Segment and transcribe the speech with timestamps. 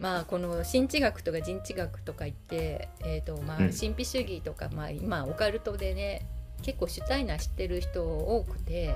[0.00, 3.72] まあこの神知学とか人知学とか言って、えーとまあ、うん。
[3.72, 6.26] 神秘主義とか、まあ、今オカルトでね
[6.62, 8.94] 結構主体な知ってる人多くて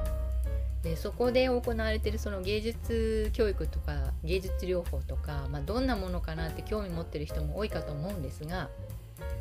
[0.83, 8.69] でそこで行われてるその芸術教育とか芸術療法とか、まあ、どんなものかなって興味持ってる人も多いかと思うんですが、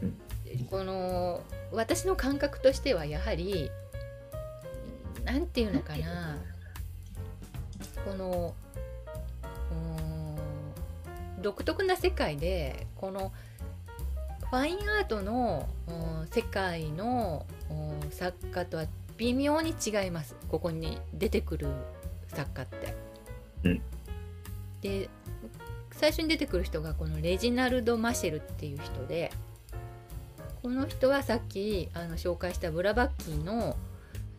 [0.02, 0.18] うん。
[0.70, 1.42] この
[1.72, 3.70] 私の感覚としてはやはり
[5.24, 6.38] なんていうのかな
[8.06, 8.56] この
[11.46, 13.32] 独特な世界でこの
[14.49, 18.86] ファインアートのうん世界のうん作家とは
[19.17, 21.67] 微妙に違いますここに出てくる
[22.30, 22.95] 作家って。
[23.63, 23.81] うん
[24.81, 25.08] で
[25.91, 29.31] 最初に出てくる人がこのレジナルド・マシェルっていう人で
[30.62, 33.77] この人はさっきあの紹介したブラバッキーの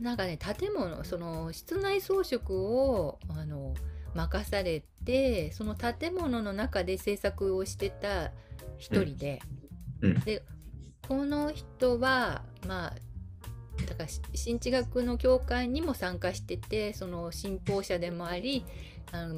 [0.01, 3.75] なんかね建物その室内装飾をあの
[4.17, 8.33] 任されてその建物の中で制作をしてた
[8.79, 9.41] 一人で、
[10.01, 10.11] うん。
[10.13, 10.21] うん。
[10.21, 10.43] で
[11.07, 12.95] この人はまあ
[13.87, 18.65] だからし新知学の教会にも参加しててその信奉者でもあり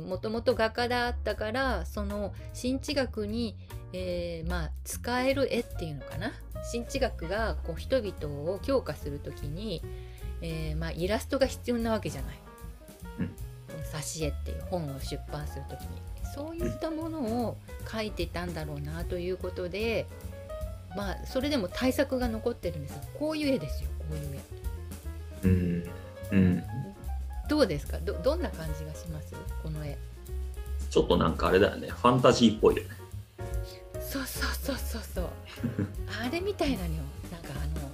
[0.06, 3.56] もともと画家だったからその新知学に、
[3.92, 6.32] えーまあ、使える絵っていうのかな？
[6.72, 9.82] 新知学がこう人々を強化する時に、
[10.40, 12.38] えーまあ、イラストが必要なわけじゃない。
[13.20, 13.34] うん
[13.92, 15.88] 挿絵っていう本を出版する時に
[16.34, 17.56] そういったものを
[17.90, 20.06] 書いてたんだろうなということで、
[20.96, 24.40] まあそれでも対策が残ってるんですこういう絵ですよこういう
[25.44, 25.48] 絵。
[25.48, 25.84] うん
[26.32, 26.64] うん。
[27.48, 27.98] どうですか？
[27.98, 29.34] どどんな感じがします？
[29.62, 29.96] この絵。
[30.90, 31.88] ちょっとなんかあれだよね。
[31.88, 32.90] ファンタジーっぽいよね。
[34.00, 35.28] そうそうそうそうそう。
[36.24, 36.90] あれみたいなのよ。
[37.30, 37.90] なんかあの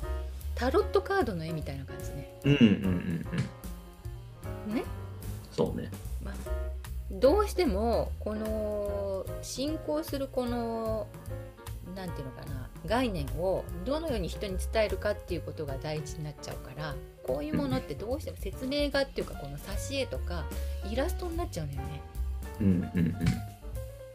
[0.54, 2.34] タロットカードの絵みたいな感じね。
[2.44, 3.26] うんうんうん
[4.68, 4.74] うん。
[4.74, 4.82] ね？
[5.56, 5.90] そうね
[7.10, 11.06] どうしてもこの進行するこの
[11.94, 20.44] なんていうのかな概念をどのように人に伝えるかっていうことが大事になっちゃうからこういうものってどうしても説明画っていうかこの挿絵とか
[20.90, 22.02] イラストになっちゃうんだよね。
[22.60, 23.14] うんうんうん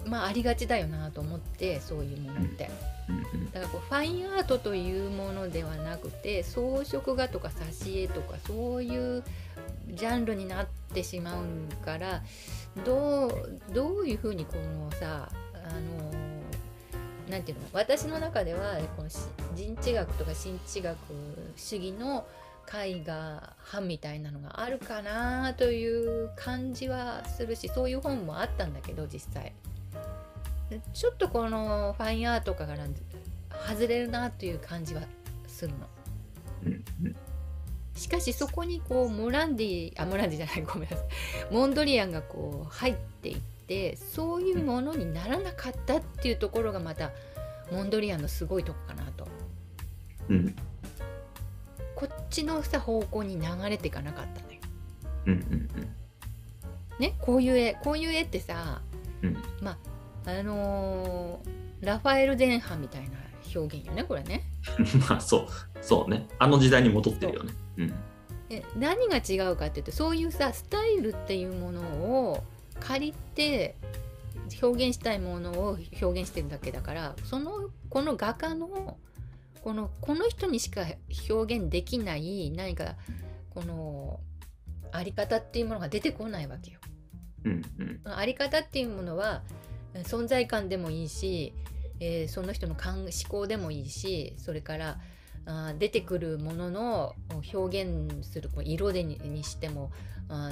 [0.06, 2.69] まあありがちだよなと思ってそういうものって。
[3.09, 9.24] うんうんだからこうファインアートというものではなくて装飾画とか挿絵とかそういう
[9.94, 12.22] ジャンルになってしまうから
[12.85, 16.11] どうどういうふうにこのさあの
[17.29, 19.09] なんていうの私の中ではこの
[19.55, 20.97] 人知学とか新知学
[21.55, 22.25] 主義の
[22.72, 29.53] 絵画派みたいなのがあるかなという感じはするしそういう本もあったんだけど実際。
[30.94, 32.75] ちょっとこのファインアートから
[33.67, 35.01] 外れるなという感じは
[35.47, 35.88] するの。
[38.00, 41.54] しかしそこにこうモランディあモランディじゃないごめんなさい。
[41.54, 43.38] モンドリアンがこう入っていっ
[43.68, 47.12] てそういうものにならなかったっていうところがまた
[47.72, 49.28] モンドリアンのすごいとこかなと。
[50.30, 50.56] うん。
[51.96, 54.62] こっちのさ方向に流れていかなかったね
[55.26, 55.70] うんうん
[56.98, 58.81] ねこういう絵こういう絵ってさ
[59.22, 59.38] うん。
[59.62, 59.78] ま
[60.26, 63.18] ああのーラファエル前半みたいな
[63.56, 64.44] 表現よねこれね
[65.09, 65.47] まあそう
[65.81, 66.28] そうね。
[66.38, 67.53] あの時代に戻ってるよね。
[67.78, 67.84] う。
[67.86, 67.94] ん。
[68.50, 72.44] え何が違うかっていうとそういうさスタイルっていうものを
[72.80, 73.75] 借りて
[74.62, 78.98] 表現したいものを表現してるだけだからそのこの画家の
[79.64, 80.86] このこの人にしか
[81.30, 82.96] 表現できない何か
[83.52, 84.19] この
[84.92, 86.80] あり方っていうものが出てこないわけよ。
[87.46, 88.02] うんうん。
[88.06, 89.44] あり方っていうものは
[89.94, 91.53] え存在感でもいいし、
[92.00, 95.00] えーその人の思考でもいいしそれから
[95.46, 97.16] あ出てくるものの
[97.54, 99.92] 表現する色でにしても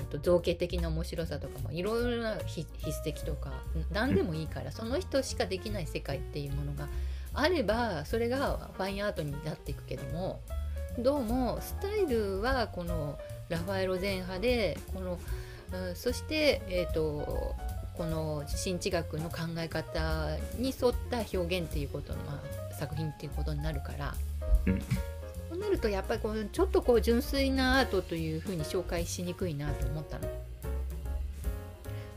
[0.09, 2.65] と造形的な面白さとかもいろいろな筆
[3.11, 3.51] 跡とか
[3.91, 6.87] 何でもいいからその人しかできない世界っていうものが
[7.33, 10.41] あればそれがファインアートになっていくけども
[10.97, 13.19] どうもスタイルはこの
[13.49, 15.19] ラファエロ前派でこの
[15.71, 17.55] うんそして、えー、と
[17.97, 22.41] この新知学の考え方に沿った表現っていうことの、ま
[22.71, 24.15] あ、作品っていうことになるから、
[24.65, 24.81] うん
[25.49, 30.27] そうなるとやっぱりこうちょっとこう純粋なアートというふうに紹介しにくいなと思ったの。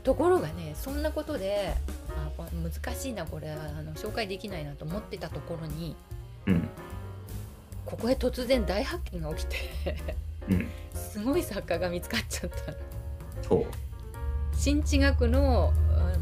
[0.03, 1.73] ところがねそんなことで
[2.09, 5.95] あ難しいなこれあの紹介できないなと思ってたところに
[6.47, 6.69] うん
[7.85, 9.57] ここへ突然大発見が起きて
[10.49, 12.77] うん すごい作家が見つかっちゃったの。
[13.41, 13.90] そう
[14.55, 15.73] 新知学の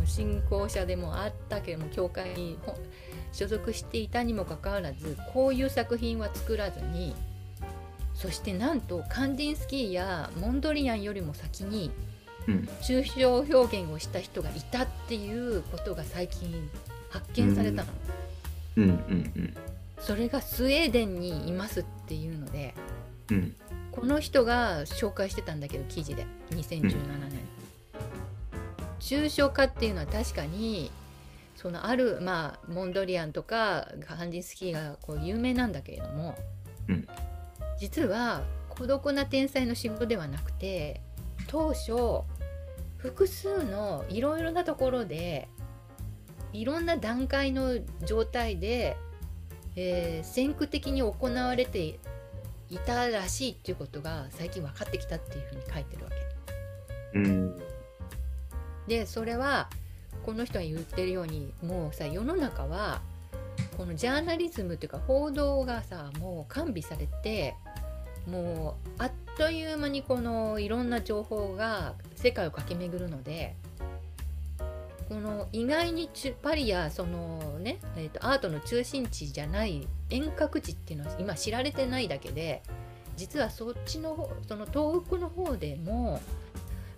[0.05, 2.75] 信仰者でもあったけれども教会にほ
[3.31, 7.15] 所属していたにもかかわらずこういう作品は作らずに
[8.15, 11.91] そしてなんとカンディンスキーやモンドリアンよりも先に
[12.47, 12.69] うん。
[12.81, 16.69] 抽象表現をした人がいたっていうことが最近
[17.09, 17.89] 発見されたの、
[18.77, 18.83] うん。
[18.83, 19.53] うん
[19.99, 22.73] それがスウェーデンにいますっていうので
[23.29, 23.35] うん。
[23.37, 23.55] うん
[23.91, 26.25] この人が紹介してたんだけど記事で。
[26.51, 27.39] 2017年、
[28.99, 30.91] 抽象化っていうのは確かに
[31.55, 36.35] そのあるまあモンドリアンとかカンディスキーがこう有名なんだけれども、
[36.87, 37.07] うん
[37.79, 40.99] 実は孤独な天才の仕事ではなくて
[41.47, 42.23] 当初
[42.97, 45.47] 複数のいろいろなところで
[46.51, 48.97] いろんな段階の状態で、
[49.77, 51.99] えー先駆的に行われて
[52.69, 56.11] いたらしいっていうことが最近分かってきたっていうふうに書いてるわ
[57.13, 57.19] け。
[57.19, 57.68] うん
[58.89, 59.69] でそれは
[60.25, 63.01] この人が言ってるようにもうさ世の中は
[63.77, 67.55] このジャーナリズムというか報道がさもう完備されて
[68.27, 73.55] もうあっという間にこのいろんな情報が世界を駆け巡るので
[75.07, 76.09] この意外に
[76.41, 82.61] パリやそのね、えーとアートの中心地じゃない遠隔地っていうのは今知られてないだけで
[83.15, 86.21] 実はそっちのその東北の方でも、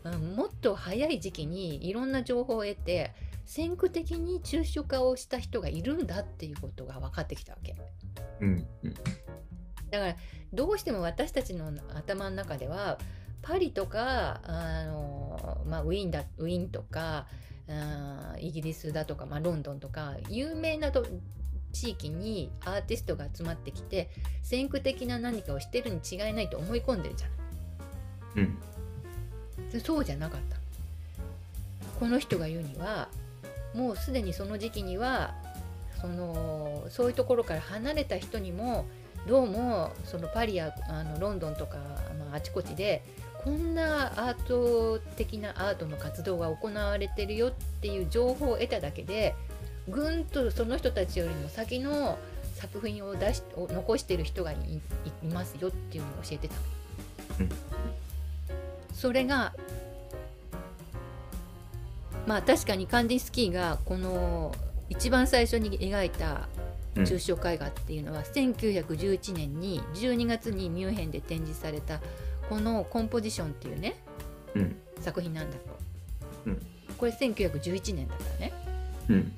[0.10, 3.14] もっと早い時期にいろんな情報を得て
[3.46, 7.76] 先駆的に抽象化をした人がいるんだっていうことが分かってきたわけ。
[8.42, 8.94] うんうん
[9.92, 10.16] だから
[10.54, 12.98] どうしても私たちの頭の中では
[13.42, 17.28] パリとかあの、まあ、ウィーンだウィーンとか
[18.40, 21.06] イギリスだとか、まあ、ロンドンとか有名なと
[21.74, 24.10] 地域にアーティストが集まってきて
[24.44, 27.38] 先駆的な何かをしてるに違いないと思い込んでるじゃない。
[28.38, 28.81] うんで
[29.80, 30.58] そうじゃなかった。
[32.00, 33.10] この人が言うには
[33.76, 35.36] もうすでにその時期には
[36.02, 38.86] そのそういうところから離れた人にも
[39.28, 43.04] どうもそのパリやあのロンドンとか、まあ、あちこちで
[43.44, 47.52] こんなアート的なアートの活動が行われてるよっ
[47.82, 49.36] ていう情報を得ただけで
[49.88, 52.18] ぐんとその人たちよりも先の
[52.56, 54.82] 作品を出しを残してる人がい
[55.32, 56.56] ますよっていうのを教えてた。
[59.02, 59.52] それが
[62.28, 64.54] まあ確かにカンディスキーがこの
[64.90, 66.48] 一番最初に描いた
[66.94, 67.04] うん。
[67.04, 72.00] 抽象絵画っていうのは1911年に12月にミュンヘンで展示された
[72.48, 73.96] このコンポジションっていうね
[74.54, 74.76] うん。
[75.00, 75.64] 作品なんだと、
[76.46, 76.62] うん。
[76.96, 78.54] これ1911年だからね、
[79.10, 79.32] うん。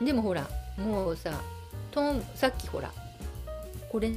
[0.00, 0.46] うん、でもほら
[0.78, 1.40] もうさ
[1.90, 2.92] トンさっきほら
[3.90, 4.12] これ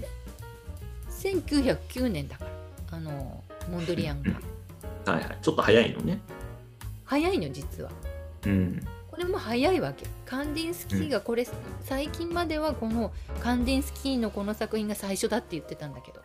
[1.20, 4.32] 1909年だからあのモンドリアンが。
[5.12, 5.38] はいはい。
[5.42, 6.20] ちょっと早いのね。
[7.04, 7.92] 早いの実は。
[8.46, 8.88] うん。
[9.10, 10.06] これも早いわけ。
[10.26, 11.48] カンディンスキーがこれ、
[11.82, 13.12] 最近まではこの
[13.42, 16.22] カンディンスキーのこの作品が最初だって言ってたんだけど。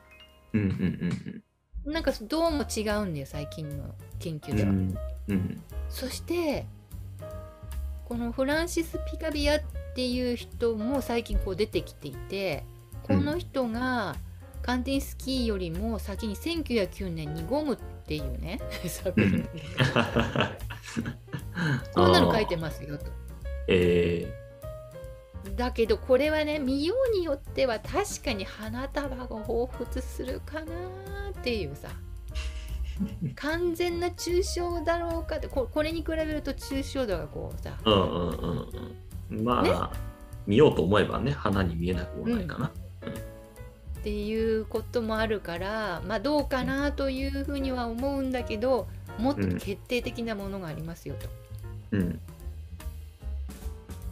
[0.54, 1.42] うんうん
[1.84, 4.98] なんかどうも違うんだよ最近の研究では、うん
[5.28, 5.34] うん。
[5.34, 5.62] うん。
[5.90, 6.64] そして
[8.06, 9.60] このフランシス・ピカビアっ
[9.94, 12.64] ていう人も最近こう出てきていて
[13.02, 14.16] この人が
[14.64, 18.58] カンディンスキーよりも先に1909年に「ゴム」っていうね。
[18.88, 19.46] 作品。
[21.94, 23.04] こんなの書いてますよと。
[23.68, 24.26] え
[25.54, 30.72] だけどこれはね見ようによっては確かに花束が彷彿するかな
[31.28, 31.90] っていうさ。
[33.36, 35.48] 完全な抽象だろうかって。
[35.48, 37.76] ここれに比べると抽象度がこうさ。
[37.84, 39.44] ー、うんうんうんうん。
[39.44, 39.92] まあ、
[40.46, 42.72] 見ようと思えばね花に見えなくもないかな、
[44.04, 51.26] っていうこともあるからまあどうかなというふうには思うんだけどもっと決定的なものがありますよと。
[51.92, 52.20] うん。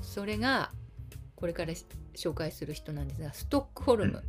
[0.00, 0.70] それが
[1.37, 1.84] これからし
[2.14, 4.22] 紹介する人なんですがストックホルム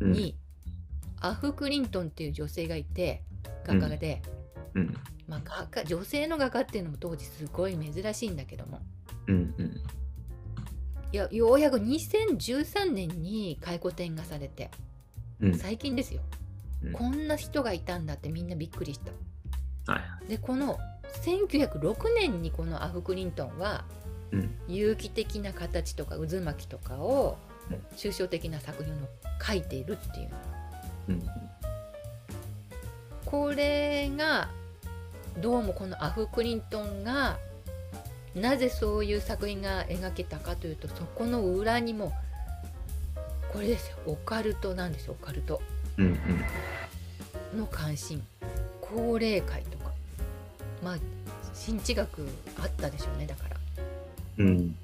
[0.00, 0.12] うん。
[0.12, 0.36] に
[1.18, 3.22] アフ・クリントンっていう女性がいて
[3.64, 4.20] 画家で、
[4.74, 4.94] うん。
[5.26, 8.80] まあ、画家女性の画家っていうのも当時すごい珍しいんだけども。
[9.28, 9.80] うんうん。
[11.12, 14.70] いやようやく2013年に回顧展がされて
[15.40, 15.54] うん。
[15.54, 16.20] 最近ですよ、
[16.84, 16.92] うん。
[16.92, 19.00] こんな人がいたんだってみんなびっくりし
[19.86, 19.92] た。
[19.92, 20.28] はい。
[20.28, 20.78] でこの
[21.24, 23.84] 1906年にこのアフ・クリントンは
[24.32, 24.54] うん。
[24.68, 27.36] 有機的な形とか渦巻きとかを
[27.70, 27.76] うん。
[27.96, 28.96] 抽象的な作品を
[29.40, 30.30] 描いているっていう。
[31.08, 31.22] うん。
[33.24, 34.48] これが
[35.40, 37.38] どうもこのアフ・クリントンが
[38.34, 42.12] なぜそういう作品が描けたかというとそこの裏にも
[43.52, 43.96] これですよ。
[44.06, 45.16] オカルトなんですよ。
[45.20, 45.60] オカルト。
[45.98, 46.06] うん
[47.52, 47.58] うん。
[47.58, 48.22] の関心。
[48.80, 49.90] 高齢会とか。
[50.82, 50.96] まあ
[51.52, 52.26] 新知学
[52.60, 53.26] あったでしょうね。
[53.26, 53.56] だから。
[54.38, 54.76] うん。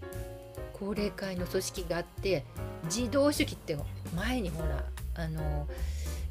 [0.73, 2.45] 降霊会の組織があって
[2.85, 3.79] 自動書記って
[4.15, 5.67] 前にほらあの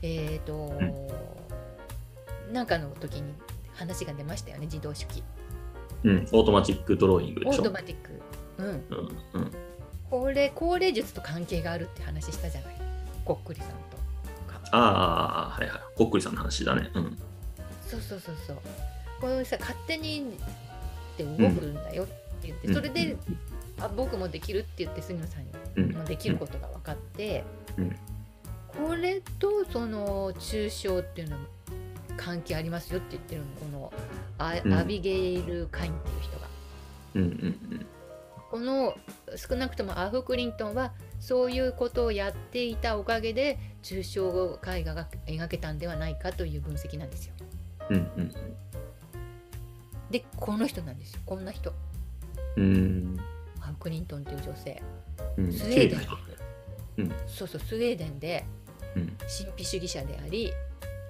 [0.03, 0.79] えっ、と、
[2.51, 3.33] なんかの時に
[3.73, 4.65] 話が出ましたよね。
[4.65, 5.23] 自動書記
[6.03, 7.63] うん、 automatic drawing でしょ。
[7.63, 7.71] auto。
[7.71, 8.11] matic。
[8.59, 8.67] うん。
[8.67, 9.64] うんうん
[10.19, 12.75] これ降霊術と関係があるって話したじゃない。
[13.25, 13.75] こっくりさんと
[14.47, 14.61] か。
[14.71, 15.79] ああ、はいはい。
[15.97, 16.89] こっくりさんの話だね。
[16.93, 17.17] うん。
[17.85, 18.57] そうそうそうそう。
[19.19, 20.37] これさ勝手に
[21.15, 23.17] って動くんだよって言って、それで、
[23.81, 27.43] あ僕もできるって言って杉野さんにうん、もできることが分かって、
[27.77, 27.95] うん。
[28.87, 31.41] これとその抽象っていうのは
[32.15, 33.47] 関係ありますよって言ってるの
[33.81, 33.93] この
[34.37, 34.73] ア,、うん。
[34.73, 36.47] アビゲイル・カインっていう人が。
[37.15, 37.85] うんうん
[38.51, 38.95] この
[39.35, 47.33] 少なくともアフ・クリントンはそういうことをやっていたおかげで抽象絵画が描けたんではないかという分析なんですよ。
[47.89, 48.31] うんうん
[50.11, 51.21] でこの人なんですよ。
[51.25, 51.73] こんな人。
[52.57, 53.19] うんうん
[53.59, 54.81] アフ・クリントンという女性。
[55.37, 55.99] うんスウェーデン
[56.97, 57.11] うん。
[57.27, 58.45] そうそうスウェーデンで
[58.95, 60.53] うん神秘主義者であり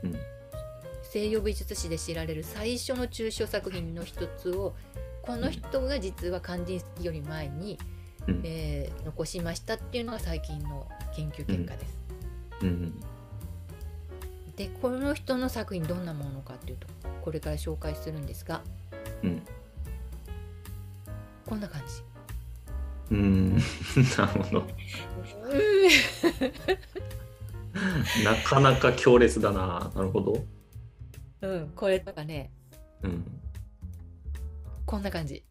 [0.04, 0.15] うん。
[1.04, 4.75] 西洋美術史で知られる最初の抽象作品の一つを
[5.25, 7.77] この人が実はカンディンスキーより前に、
[8.27, 8.41] うん。
[8.44, 11.98] えー残しましたっていうのが最近の研究結果です。
[12.63, 13.00] うん。
[14.55, 16.88] でこの人の作品どんなものかっていうと
[17.22, 18.62] これから紹介するんですが
[19.24, 19.41] うん。
[21.46, 23.15] こんな感じ。
[23.15, 23.58] うん。
[24.17, 24.67] なるほど。
[28.24, 29.91] なかなか強烈だな。
[29.94, 30.44] なるほど。
[31.41, 32.51] うん、これとかね。
[33.03, 33.25] うん
[34.86, 35.44] こんな感じ。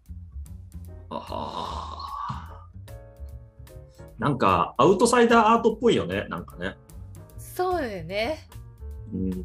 [1.10, 2.04] あは
[4.18, 6.76] なんかアウトサイダーアートっぽいよねなんかね、
[7.36, 8.48] そうよね。
[9.12, 9.44] うん、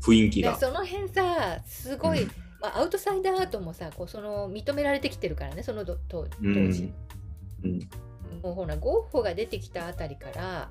[0.00, 0.52] 雰囲気が。
[0.52, 2.30] でその辺さすごい、うん。
[2.60, 6.72] まあ、アウトサイダーアートもさこうその認められてきてるからねその当うん。
[6.72, 6.92] 時。
[7.64, 7.78] うん。
[8.42, 10.70] もうほらゴッホが出てきたあたりから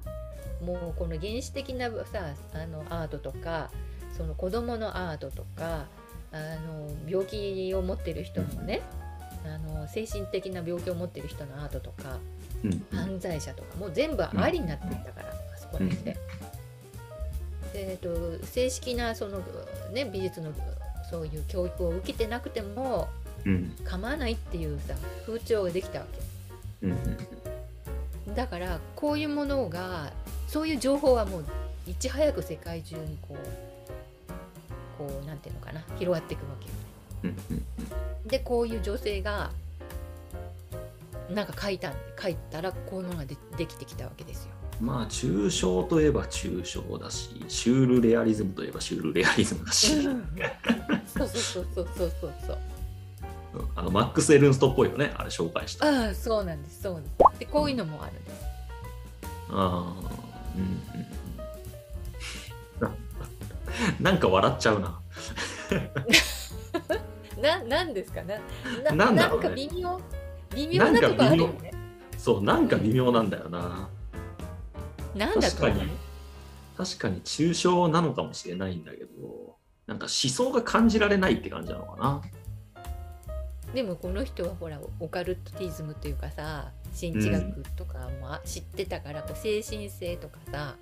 [0.65, 3.69] もうこの原始的なさあのアートとか
[4.17, 5.87] その子供のアートとか
[6.31, 8.81] あの病気を持ってる人のね、
[9.45, 12.17] あの精神的な病気を持ってる人のアートとか
[12.63, 16.17] うん犯罪者とかもう全部ありになっていったから、あそこら辺で。
[17.73, 19.41] でえっと正式なその、
[19.93, 20.51] ね、美術の
[21.09, 23.07] そういう教育を受けてなくても
[23.45, 24.95] うん構わないっていうさ
[25.25, 26.87] 風潮ができたわけ。
[26.87, 26.97] うん
[28.35, 30.13] だからこういうものが
[30.47, 31.45] そういう情報はもう
[31.87, 33.37] いち早く世界中にこう
[34.99, 36.73] こうなんていうのかな広がっていくわけよ。
[37.23, 37.65] うんうん
[38.27, 39.49] でこういう女性が
[41.33, 44.51] なんか書いたん書いたらこういうのがでできてきたわけですよ。
[44.81, 50.17] まあ抽象といえば抽象だしシュールレアリズムといえばシュールレアリズムだし、そう
[51.15, 52.57] そうそうそうそうそうそう。
[53.55, 57.39] うんあのマックス・エルンストっぽいよねあれ紹介したあああそうなんですそうなんです。
[57.39, 58.45] でこういうのもあるんです。
[59.49, 59.93] うんうんうん
[63.99, 64.99] なんか笑っちゃうな。
[67.41, 68.21] ななんですか？
[68.23, 68.39] な
[68.95, 69.47] ななんだろうね。
[69.47, 70.01] なんか微妙？
[70.55, 71.71] 微妙なとこあるよね。
[72.17, 73.89] そうなんか微妙なんだよな。
[75.15, 75.77] なんだと思う？
[75.77, 75.91] 確かに。
[76.77, 82.21] 確かに抽象なのかもしれないんだけどなんか思想が感じられないって感じなのかな。
[83.73, 90.75] でもこの人はほらオカルトティズムというかさ神知学とかも知ってたから、こう精神性とかさ、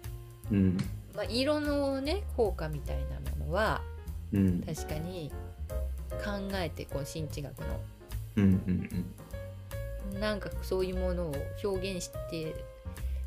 [0.52, 0.78] うん
[1.18, 3.82] まあ、色のね効果みたいなものは
[4.32, 4.62] うん。
[4.62, 5.32] 確かに
[6.24, 7.66] 考えてこう神知学の
[8.38, 8.44] うん
[10.14, 12.56] うんなんかそういうものを表現して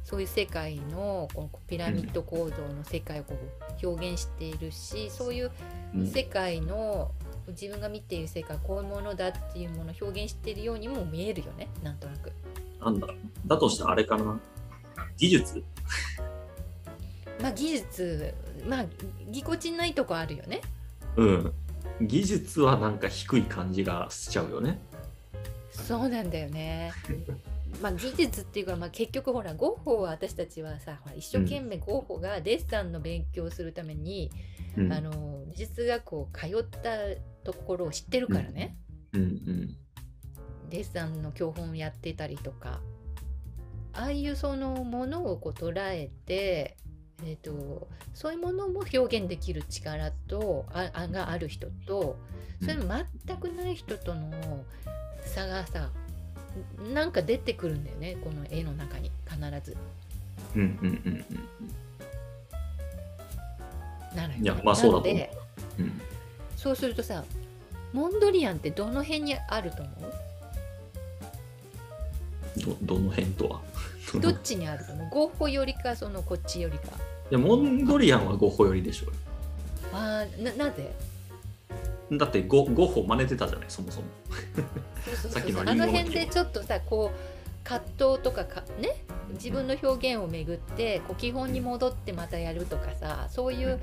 [0.05, 5.51] そういう世界のこのピラミッド構造の世界をこう表現しているし、そういう
[5.95, 6.07] うん。
[6.07, 7.13] 世界の
[7.49, 12.33] 自分が見ている世界はこういうものだっていうものを表現しているようにも見えるよねなんとなく。
[12.81, 13.17] なんだろう。
[13.47, 14.41] だとしたらあれかな。
[15.17, 15.63] 技術？
[17.43, 18.35] まあ技術
[18.67, 18.85] まあ
[19.29, 20.61] ぎこちないとこあるよね。
[21.17, 21.53] うん。
[22.01, 24.79] 技術はなんか低い感じがしちゃうよね。
[25.73, 26.93] そうなんだよね。
[27.83, 34.31] まあ技術っていうか、まあ、結局ほらゴッホは私たちはさ一生懸命ゴッホがデッサンの勉強をするために、
[34.77, 34.93] うん。
[34.93, 36.91] あの美術学校通った
[37.45, 38.77] ところを知ってるからね、
[39.13, 39.23] うん。
[39.23, 39.77] うん。
[40.69, 42.81] デッサンの教本をやってたりとか
[43.93, 46.77] ああいうそのものをこう捉えて、
[47.25, 52.17] えー、とそういうものも表現できる力とああがある人と
[52.61, 54.65] それ全くない人との
[55.25, 55.91] 差がさ
[56.93, 59.77] なんか出てくるんだよねこの絵の中に必ず。
[60.57, 61.45] うんうんうんうん
[64.17, 65.15] なるいやまあそうだと思う。
[65.15, 65.39] なので
[65.79, 66.01] うん。
[66.57, 67.25] そうするとさ
[67.93, 69.93] モンドリアンってどの辺にあると思
[72.57, 73.61] どどの辺とは？
[74.15, 75.09] うどっちにあると思う？
[75.11, 76.89] ゴッホよりかそのこっちよりか
[77.31, 79.07] やモンドリアンはゴッホ寄りでしょ
[79.93, 80.91] あーななぜ？
[82.13, 84.07] だってゴゴッホ真似てたじゃないそもそも。
[85.31, 89.05] さっきのあの辺でちょっとさこう葛藤とかかね？
[89.35, 93.81] 自分の表現をめぐってこう基本に戻ってまたやるとかさそういううん。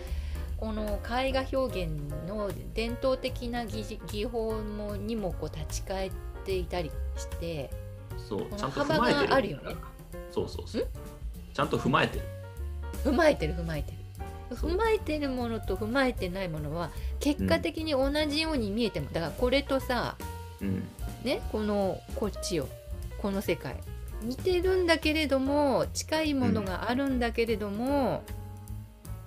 [0.60, 1.94] この絵画表現
[2.28, 6.12] の伝統的な技技法もにもこう立ち返っ
[6.46, 7.70] ていたりして
[8.18, 9.60] そうちゃんと踏まえてる
[10.32, 10.88] そうそうそう。
[11.54, 12.26] ちゃんと踏まえてる
[13.04, 13.98] 踏まえてる踏まえてる。
[14.56, 16.90] 踏まえてるものと踏まえてないものは
[17.20, 20.16] 結果的に同じように見えてもだからこれとさ
[20.62, 20.84] うん。
[21.24, 22.68] ねこのこっちよ
[23.22, 23.76] この世界。
[24.22, 28.24] 似てるんだけれども近いものがあるんだけれども、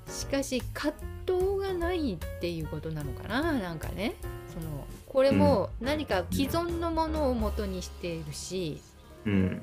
[0.09, 0.95] しかし葛
[1.27, 4.15] 藤がないっていうことなのかななんかね。
[4.53, 8.81] そのこれも何か既存のものを元にしているし、
[9.27, 9.63] うん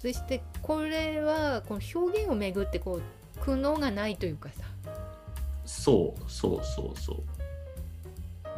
[0.00, 3.02] そしてこれはこの表現をめぐってこう
[3.40, 4.64] 苦悩がないというかさ。
[5.64, 7.16] そうそうそうそう。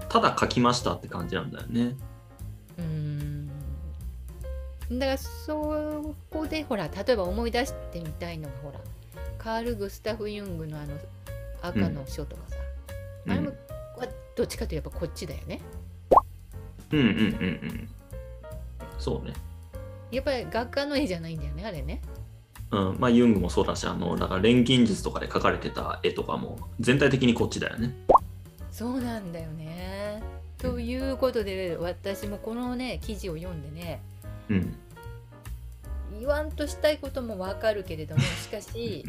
[0.09, 1.97] ただ書きましたって感じなんだよね。
[2.79, 3.49] うーん。
[4.99, 8.81] だからそこでほら例えば思い出してみたいのがほら
[9.39, 10.99] カール・グスタフ・ユングのあの
[11.63, 12.57] 赤の書とかさ、
[13.27, 13.33] うん。
[13.33, 13.51] あれも
[13.97, 14.07] は
[14.37, 15.61] どっちかといえばこっちだよね。
[16.93, 17.17] うんうんうんう
[17.67, 17.89] ん。
[18.99, 19.33] そうね
[20.11, 22.01] やっぱり画家の絵じゃないんだよねあれね。
[22.71, 27.95] うんまあユングもそうだしあのだから錬金術とかで描かれてた絵とかも全体的にこっちだよね。
[28.71, 30.23] そうなんだよね。
[30.59, 34.01] ということで私もこのね記事を読んでね
[34.49, 34.77] うん。
[36.19, 39.05] 言わんとしたいこともわかるけれども しかし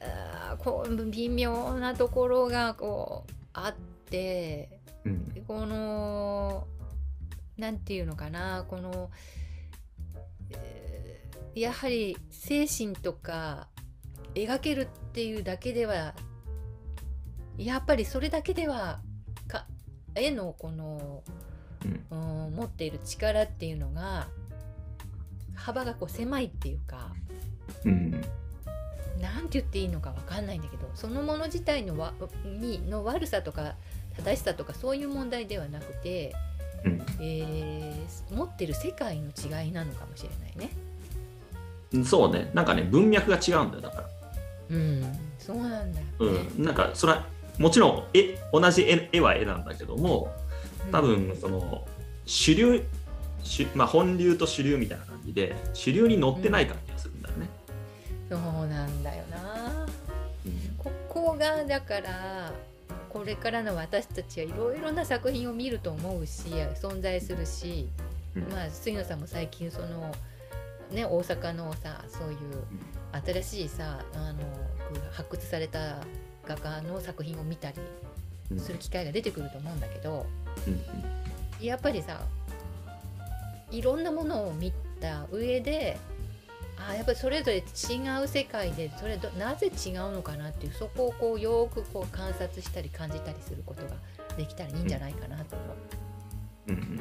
[0.00, 3.74] あーこう微妙なところがこうあっ
[4.10, 4.68] て
[5.04, 5.44] うん。
[5.46, 6.66] この
[7.58, 9.10] なんていうのかなこの、
[10.50, 11.08] えー
[11.54, 13.68] やはり精神とか
[14.34, 16.14] 描けるっていうだけでは
[17.56, 19.00] やっぱりそれだけでは
[19.48, 19.66] か
[20.14, 21.22] 絵のこの、
[21.84, 22.06] うん。
[22.10, 24.26] うん持っている力っていうのが
[25.54, 27.12] 幅がこう狭いっていうか
[27.84, 28.10] うん。
[29.20, 33.74] なんて言っていいのかわかんないんだけどそのもの自体のわにの悪さとか
[34.16, 36.34] 正しさとかそういう問題ではなくて、
[36.84, 42.04] うんえー持ってる世界の違いなのかもしれないね。
[42.04, 44.08] そうねなんかね文脈が違うんだよだから
[44.70, 46.12] うん、そうなんだよね。
[46.18, 47.26] うんなんかそれは
[47.58, 50.32] もちろん絵同じ絵絵は絵なんだけども
[50.92, 51.86] 多分その
[52.26, 52.84] 主流
[53.42, 57.48] 主、まあ、本流と主流みたいな感じで主流に乗ってない感じがするんだよね。
[58.28, 59.86] そうなんだよな。
[60.44, 62.52] うんここがだから
[63.10, 66.48] これからの私たちはいろいろな作品を見ると思うし
[66.80, 67.88] 存在するし、
[68.36, 68.42] うん。
[68.52, 70.12] まあ杉野さんも最近その
[70.90, 72.38] ね大阪のさそういう
[73.42, 74.38] 新しいさあの
[75.12, 75.96] 発掘された
[76.46, 77.76] 画家の作品を見たり
[78.50, 78.58] うん。
[78.58, 80.26] する機会が出てくると思うんだけど
[80.66, 80.70] う
[81.62, 81.64] ん。
[81.64, 82.20] やっぱりさ
[83.70, 85.98] いろんなものを見た上で
[86.88, 87.62] あやっぱりそれぞれ違
[88.22, 93.96] う世界でそれどなぜ違うのかなっていうそこをこうよーくこう観察したり感じたりすることが
[94.36, 95.64] できたらいいんじゃないかなと思
[96.68, 97.00] うんうん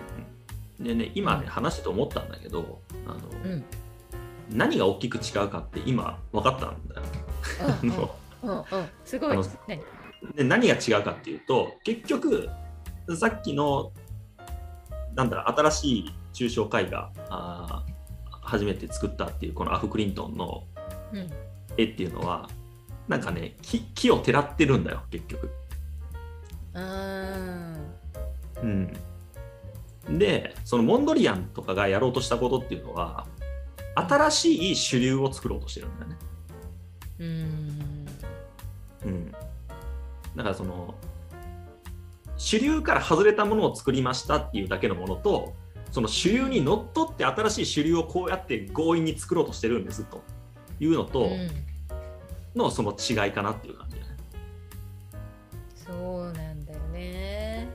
[0.79, 3.47] うんでね今ね話してて思ったんだけどあの、う。
[3.47, 3.65] うん
[4.49, 7.01] 何が大きく違うかって今分かったんだよ。
[7.59, 9.37] あのうんうんうんすごい
[9.67, 9.81] 何？
[10.35, 12.49] で何が違うかっていうと結局
[13.19, 13.91] さっきの
[15.15, 17.96] なんだろう新しい抽象絵画あー
[18.47, 20.63] 初めて作ったっていうこのアフ・クリントンの
[21.13, 21.29] うん。
[21.77, 22.49] 絵っていうのは
[23.07, 25.49] なんかね木木をてらってるんだよ結局。
[28.63, 28.93] うん、
[30.17, 33.25] でそのモンドリアンとかがやろうとしたことっていうのは
[33.95, 36.17] 新しい主流を作ろうとしてるんだよね。
[37.19, 38.07] うーん。
[39.05, 39.31] うん、
[40.35, 40.95] だからその
[42.35, 45.53] 主流から外れたものを作りましたっていうだけのものと
[45.91, 50.23] その主流にのっとって新しい主流をこうやって強引に作ろうとしてるんですと
[50.79, 51.49] いうのとうん。
[52.55, 54.15] のその違いかなっていう感じだね。
[55.75, 57.69] そうなんだよね。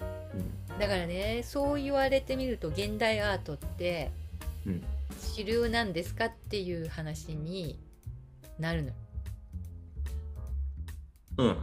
[0.00, 0.78] うん。
[0.78, 4.10] だからねそう言われてみると現代アートって
[4.66, 4.82] うん。
[5.34, 7.78] 主流なんですかっていう話に
[8.58, 8.92] なるの。
[11.38, 11.56] うん、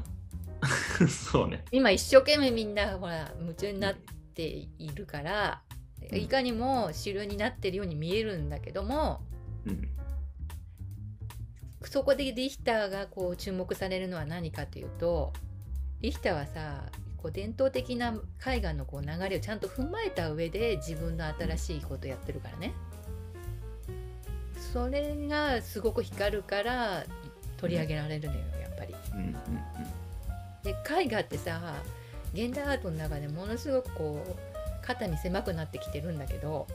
[1.07, 1.63] そうね。
[1.71, 5.78] 今一生懸命みんなほら夢中になっているからうん
[6.11, 9.21] いかにも主流になってるように見えるんだけども
[9.65, 9.89] うん
[11.85, 15.31] そこでリヒターがこう注目されるのは何かというと
[16.01, 16.83] リヒターはさ
[17.17, 18.13] こう伝統的な
[18.45, 22.73] 絵画のこう流れをちゃんと踏まえた上で自分の新しいことやってるからね。
[24.73, 27.03] それがすごく光るから
[27.57, 28.95] 取り上げられるのよやっぱり。
[29.13, 29.35] うんうん。
[30.63, 31.75] で絵画ってさ
[32.33, 34.48] 現代アートの中でものすごくこう
[34.89, 36.65] 肩身狭くなってきてるんだけど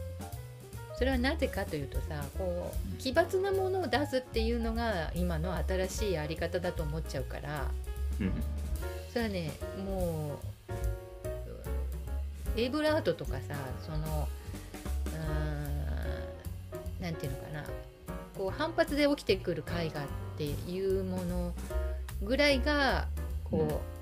[0.97, 7.67] それはなぜかというとさこう奇抜なものを出すっていうのが今の新しいやり方だと思っちゃうから
[8.21, 8.33] うん。
[9.13, 9.51] それはね
[9.85, 10.39] も
[12.57, 14.29] うエイブルアートとかさその
[15.07, 17.65] うーんなんていうのかな
[18.39, 20.07] こう反発で起きてくる絵画っ
[20.39, 21.53] ていうもの
[22.23, 23.07] ぐらいが
[23.45, 23.94] こう、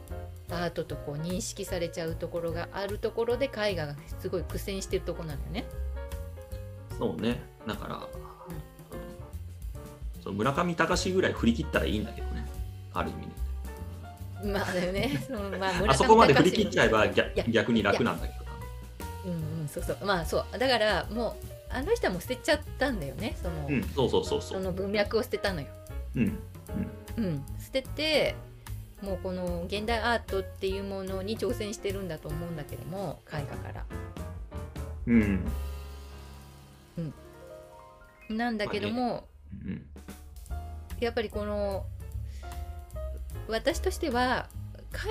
[0.53, 5.65] アートとこう認識されちゃうところがあるところで絵画がすごい苦戦してるところなのよね。
[6.99, 7.41] そうね。
[7.67, 8.03] だから、うん。
[10.23, 12.47] そう村上隆ぐらい振り切ったらいいんだけどね。
[12.95, 13.33] ある意味ね
[14.53, 15.23] まあだよね。
[15.27, 18.45] そのまああそこまで振り切っちゃえば逆逆に楽なんだけど。
[19.27, 19.99] うんうんそうそう。
[20.05, 20.59] まあそう。
[20.59, 21.35] だからもう
[21.71, 23.37] あの人はもう捨てちゃったんだよね。
[23.41, 25.67] その、うんそうそうそうそそうの文脈を捨てたのよ。
[26.17, 26.39] うん。
[27.17, 28.35] うん、捨てて
[29.03, 33.85] もうこの現代アートっていうものに挑戦してるんだと思うんだけども絵画から。
[35.07, 35.45] うん
[38.31, 39.25] なんだけども、
[39.65, 39.87] うん
[41.01, 41.85] やっぱりこの
[43.49, 44.49] 私としては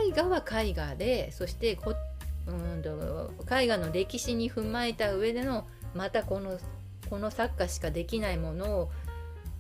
[0.08, 1.94] 絵画は絵画でそしてこ
[2.48, 6.58] うんと絵画の歴史に踏まえた上でのまたこの
[7.10, 8.92] この作家しかできないものを、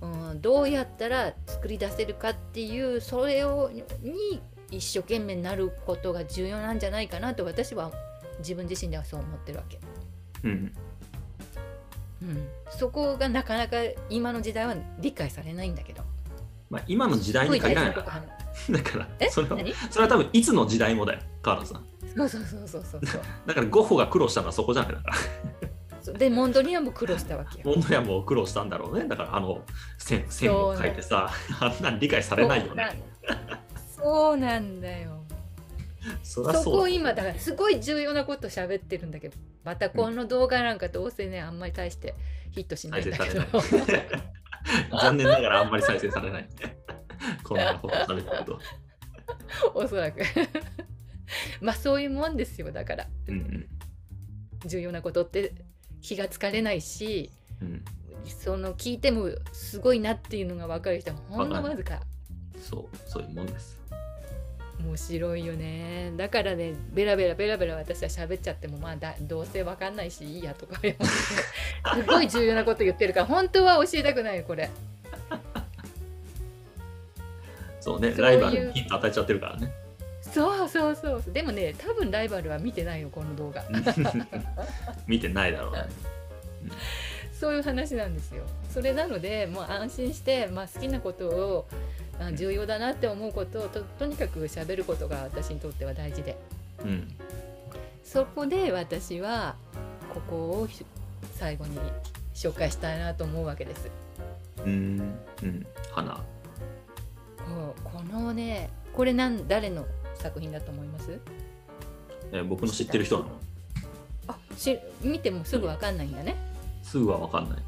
[0.01, 3.69] うん、どうやったら作り出せるかっていうそれを
[4.01, 7.91] に一生懸命なることが重要なんじゃないかなと私は
[8.39, 9.79] 自分自身ではそう思ってるわけ。
[10.43, 10.73] うん。
[12.23, 13.77] うん、そこがなかなか
[14.09, 16.03] 今の時代は理解されないんだけど。
[16.69, 17.93] まあ、今の時代に限らない。
[17.93, 19.29] からだからえ？
[19.29, 19.73] それは何？
[19.89, 21.85] それは多分いつの時代もだよ川原さん。
[22.15, 23.21] そうそうそうそうそうそう。
[23.45, 25.15] だからゴッホが苦労したのはそこじゃないだから
[26.01, 26.17] そう。
[26.17, 27.65] でモンドリアンも苦労したわけよ。
[27.65, 29.07] モンドリアンも苦労したんだろうね。
[29.07, 29.63] だからあの
[29.97, 33.01] 線線を書いてさあんなん理解されないよね。
[33.95, 35.21] そうなんだよ。
[36.23, 42.15] そこ今だからすごい重要なこと喋ってるんだけどまたこの動画なんかどうせねあんまり大して
[42.49, 43.61] ヒットしない再んだけど。
[44.99, 46.49] 残念ながらあんまり再生されない。
[47.43, 48.59] こんなことされてると。
[49.73, 50.21] おそらく。
[51.61, 53.07] まあそういうもんですよだから。
[53.27, 53.67] うん。
[54.65, 55.53] 重要なことって
[56.01, 57.67] 気がつかれないしうん。
[57.67, 57.83] うん
[58.25, 62.01] その聞いてもすごいなっていうのが分かる人はほんのわずか。
[62.61, 63.81] そうそういうもんです。
[64.79, 66.11] 面白いよね。
[66.17, 74.69] だからねベラベラベラベラ私は喋っちゃってもまあだどうせわかんないしいいやとか すごい重要なこと言ってるから本当は教えたくないよこれ。
[77.79, 79.71] そうねライバルにヒント与えちゃってるからね
[80.33, 83.63] そうそうそうでもね多分ライバルは見てないよこの動画。
[85.07, 85.85] 見てないだろうね
[87.41, 88.43] そういう話なんですよ。
[88.69, 91.67] それなのでもう安心して、まあ、好きなことを
[92.19, 96.37] あ重要だなって思うことをととにかく喋ることが私にとっては大事で。
[96.83, 97.07] うん。
[98.03, 99.55] そこで私は
[100.13, 100.85] ここをひ
[101.33, 101.79] 最後に
[102.35, 103.89] 紹介したいなと思うわけです。
[104.63, 105.15] うん。
[105.41, 105.65] うん。
[105.91, 106.23] 花。
[107.83, 109.85] このねこれなん誰の
[110.21, 111.19] 作品だと思います？
[112.31, 113.31] え僕の知ってる人なの？
[114.27, 116.35] あし見てもすぐわかんないんだね。
[116.83, 117.59] すぐは分かんない、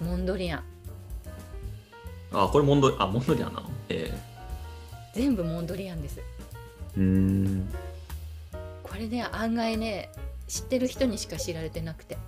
[0.00, 0.62] モンドリアン。
[2.32, 3.70] あこれモンドあモンドリアンなの？
[3.88, 4.12] え
[5.14, 6.18] 全部モンドリアンです。
[6.18, 6.22] え
[6.96, 7.68] うん。
[8.82, 10.10] これね案外ね
[10.48, 12.18] 知ってる人にしか知られてなくて。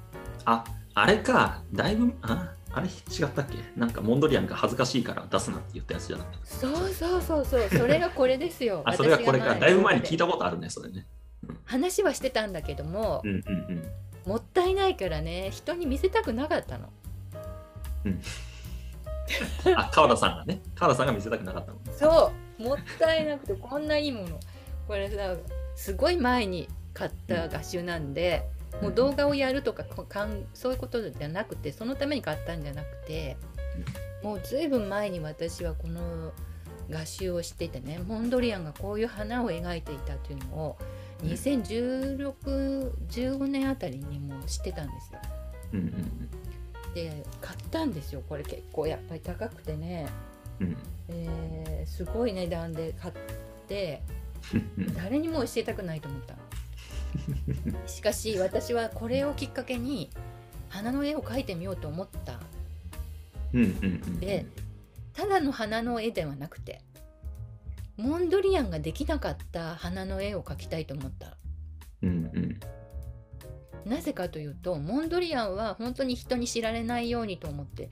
[0.45, 1.63] ああれか。
[1.73, 2.53] だいぶあ？
[2.75, 3.59] あれ違ったっけ？
[3.77, 6.47] なんかモンドリアンが恥ずかしいから出すなって言ったやつじゃなくて。
[6.47, 7.69] そうそうそうそう。
[7.69, 8.83] それがこれですよ。
[8.87, 9.55] あそれがこれか。
[9.55, 11.07] だいぶ前に聞いたたことあるねそれね。
[11.65, 13.89] 話はしてたんだけどもう、んうん
[14.25, 16.89] もったいないからね人に見せたくなかったの。
[18.05, 18.21] うん。
[19.77, 20.61] あ川田さんがね。
[20.77, 21.79] 川田さんが見せたくなかったの。
[21.93, 22.63] そう。
[22.63, 24.39] もったいなくてこんないいもの。
[24.87, 25.35] これさ
[25.75, 28.49] すごい前に買った画集なんで、
[28.81, 33.37] もう動画をやるとかこかんそういうことじゃなくてそのために買ったんじゃなくて、
[34.23, 36.33] もうずいぶん前に私はこの
[36.91, 40.77] 画集をしててねモンドリアンがこういう花を描いていたというのを
[41.23, 45.19] 201615年あたりにもう知ってたんですよ。
[45.75, 46.29] うんうん
[46.95, 50.07] で買ったんですよこれ結構やっぱり高くてね、
[51.09, 53.15] えーすごい値段で買っ
[53.67, 54.03] て
[54.77, 56.41] うん 誰にも教えたくないと思ったの
[57.87, 60.11] しかし私はこれをきっかけに
[60.69, 62.41] 花の絵を描いてみようと思った
[64.21, 64.47] で
[65.13, 66.81] ただの花の絵ではなくて
[67.97, 71.37] モンドリアンができなかった花の絵を描きたいと思った。
[72.03, 72.61] うんうん。
[73.85, 77.91] なぜかというとモンドリアンは本当に人に知られないようにと思って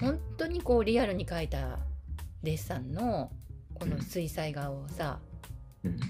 [0.00, 1.78] 本当にこうリアルに描いた
[2.42, 3.30] デッサンの
[3.74, 5.20] この水彩画をさ、
[5.84, 6.00] うん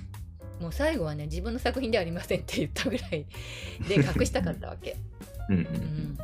[0.61, 3.27] もう最後はね自分の作品ではありませんって言ったぐらい
[3.89, 4.97] で隠したかったわけ。
[5.51, 5.65] うんううん。
[5.65, 6.19] ん、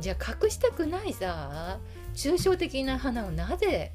[0.00, 1.78] じゃあ隠したくないさ
[2.14, 3.92] 抽象的な花をなぜ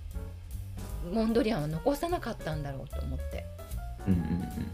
[1.12, 3.45] モンドリアンは残さなかったんだろうと思って。
[4.08, 4.71] うんうん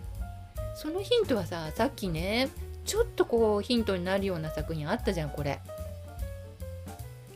[0.75, 2.47] そのヒントはささっきね
[2.86, 5.60] ちょっとこうヒントになるような作品あったじゃんこれ。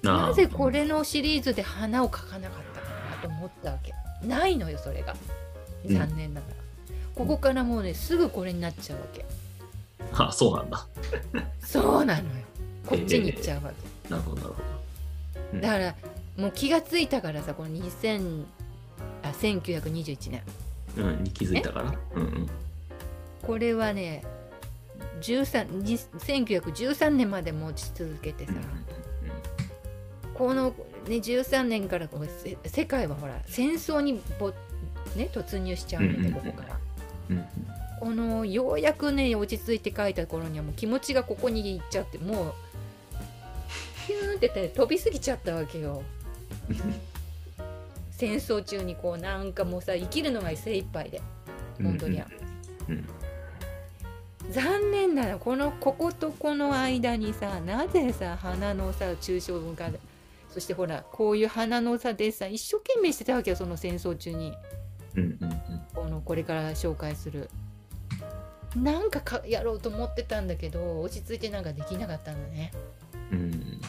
[0.01, 2.87] なぜこれのシリーズで花を描かなかったか
[3.17, 3.93] なと思ったわけ。
[4.25, 5.13] ないのよそれが。
[5.85, 5.97] うん。
[5.97, 6.53] 残念ながら、
[7.15, 9.25] ここからもうねすぐこれになっちゃうわけ。
[10.13, 10.87] あそうなんだ。
[11.61, 12.45] そうなのよ。
[12.85, 13.71] こっちに行っちゃうわ
[14.03, 14.55] け、なるほどなるほ
[15.53, 15.59] ど。
[15.61, 15.95] だから
[16.37, 18.43] もう気がついたからさこの2000
[19.23, 20.41] あ1921年。
[20.97, 21.93] うんに気づいたから。
[22.15, 22.49] うんうん。
[23.41, 24.23] これはね
[25.21, 28.53] 13に1913年まで持ち続けてさ、
[30.33, 30.69] この、
[31.07, 34.49] ね、13年からこうせ世界はほら戦争にぼ、
[35.15, 36.33] ね、突入しちゃうのでうんうんうん。
[36.33, 36.79] ここから。
[37.99, 42.53] このようやくね落ち着いて書いた頃にはもう気持ちがここに行っちゃってもう
[44.07, 46.03] ヒューンってね飛びすぎちゃったわけよ。
[48.11, 49.53] 戦争中にこうなん。
[49.53, 51.21] かもうさ生きるのが精一杯で
[51.79, 51.85] うん。
[51.87, 52.27] モンドリアン。
[52.89, 53.05] うん。
[54.51, 59.89] 残念ならこのこことこの間にさなぜさ花のさ抽象画
[60.49, 64.53] そしてほらこういう花のさデッサン一生懸命してたわけよその戦争中に
[65.15, 65.39] うんうん
[65.93, 67.49] このこれから紹介する。
[68.75, 72.71] なんかかやろうと思ってたんだけど落ち着いてなんかできなかったんだね。
[73.31, 73.39] うん。
[73.39, 73.81] うん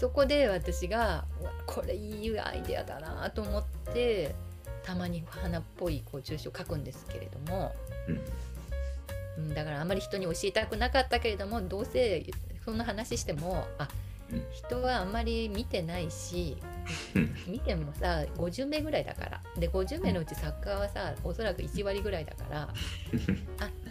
[0.00, 1.26] そこで私が
[1.66, 4.34] これいいアイデアだなと思って
[4.82, 7.70] たまに花っぽいこう抽象を書くんですけれども、
[9.38, 12.24] うん、だからあまり人に教えたくなかったけれどもどうせ
[12.64, 13.88] そんな話してもあうん
[14.52, 16.56] 人はあんまり見てないし
[17.14, 17.34] うん。
[17.46, 19.40] 見てもさ50名ぐらいだから。
[19.56, 22.68] で50名のうち作家はさおそらく1割ぐらいだからあ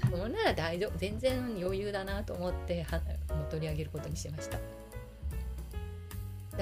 [0.10, 0.97] そんなら大丈夫。
[0.97, 2.97] 全然余裕だなと思っては
[3.36, 4.58] もう取り上げることにしました。
[4.58, 4.63] だか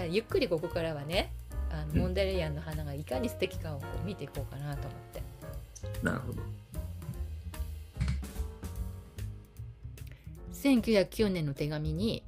[0.02, 1.32] らゆっくりここからはね
[1.72, 1.98] あうん。
[1.98, 5.22] のモンデレイアンの花がいかに素敵かをこう見ていこうかなと思って。
[6.04, 6.42] なるほど。
[10.54, 12.24] 1909年の手紙に、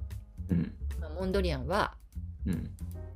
[0.49, 0.73] うん
[1.19, 1.95] まあモンドリアンは
[2.45, 2.71] うん。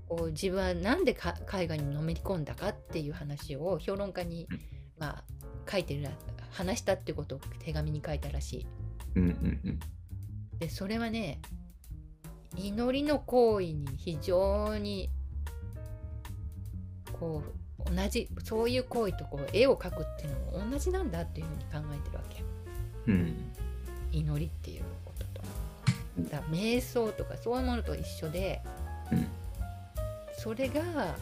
[0.08, 4.60] こう自分はなんでか絵画にのめり込んだかっていう話を評論家にうん、
[5.00, 5.24] まあ、
[5.72, 6.12] 書いてるら
[6.52, 8.68] 話したってことを手紙に書いたらしい。
[9.16, 9.80] うんうんうん。
[10.60, 11.40] でそれはね
[12.56, 15.10] 祈りの行為に非常に
[17.20, 17.44] こ
[17.80, 22.44] う同じそういう行為とこう絵を描くっていうのも同じなんだっていうふうに考えてるわけ。
[23.08, 23.52] うん。
[24.12, 24.84] 祈りっていう。
[26.20, 28.62] だから瞑想とかそういうものと一緒で
[29.12, 29.28] うん。
[30.38, 31.16] それが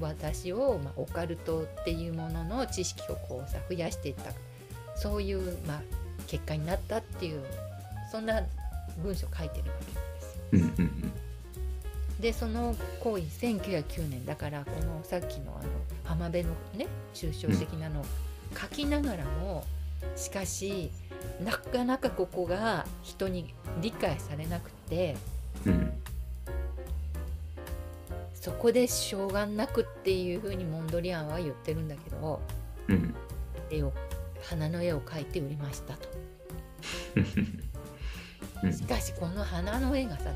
[0.00, 4.32] 私を、まあ、オカルトっていうものの知識をこうさ増やしていった
[4.96, 5.82] そういう、まあ、
[6.26, 7.44] 結果になったっていう
[8.10, 8.42] そんな
[9.02, 9.76] 文章を書いてるわ
[10.50, 10.88] けなんですよ。
[12.20, 15.68] でその行為1909年だからこのさっきのあの
[16.04, 18.04] 浜辺のね抽象的なのを
[18.58, 19.64] 書きながらも
[20.16, 20.90] しかし
[21.42, 25.16] なかなかここが人に理解されなくて
[25.66, 25.92] うん。
[28.34, 32.40] そこでしょうがなくっていうふうにモンドリアンは言ってるんだけど
[32.88, 33.14] うん。
[33.70, 33.92] 絵を
[34.42, 36.08] 花の絵を描いて売りましたと。
[38.62, 38.72] うん。
[38.72, 40.30] しかしこの花の絵がさ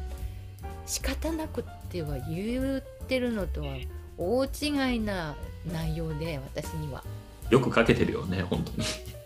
[0.86, 3.76] 仕方なくっては言ってるのとは
[4.16, 5.36] 大違いな
[5.70, 7.04] 内容で私には。
[7.50, 8.84] よくかけてるよね本当に。
[8.84, 9.17] 非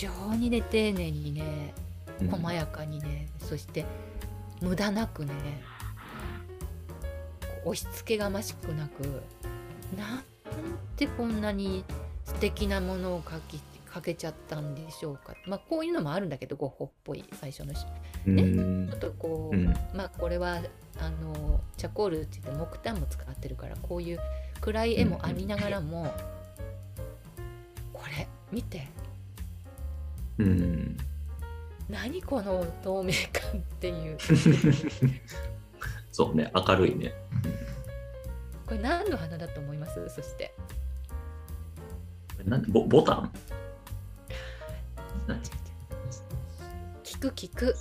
[0.00, 1.74] 常にね丁寧にね
[2.20, 2.28] うん。
[2.28, 3.84] 細やかにね、そして
[4.60, 5.32] 無駄なくね
[7.64, 9.02] 押し付けがましくなく
[9.96, 10.22] なん
[10.96, 11.84] てこんなに
[12.24, 13.60] 素敵なものを描き
[13.92, 15.34] 描けちゃったんでしょうか。
[15.46, 17.86] まあこういうのもあるんだけどゴッホっぽい最初のし
[18.26, 18.88] うん。
[18.88, 19.66] ちょっとこう、うん。
[19.94, 20.60] まあこれは
[21.00, 24.20] あのチャコールって言って木炭も使ってるからこういう
[24.60, 26.12] 暗い絵もありながらも、
[27.92, 28.88] これ見て
[30.38, 30.96] うん。
[31.88, 34.18] 何この透明感っていう。
[36.12, 37.12] そうね明るいね。
[38.66, 40.08] これ何の花だと思います？
[40.08, 40.54] そして。
[42.44, 43.32] なんでボボタン？
[45.26, 45.40] 何？
[47.04, 47.76] 聞く聞く。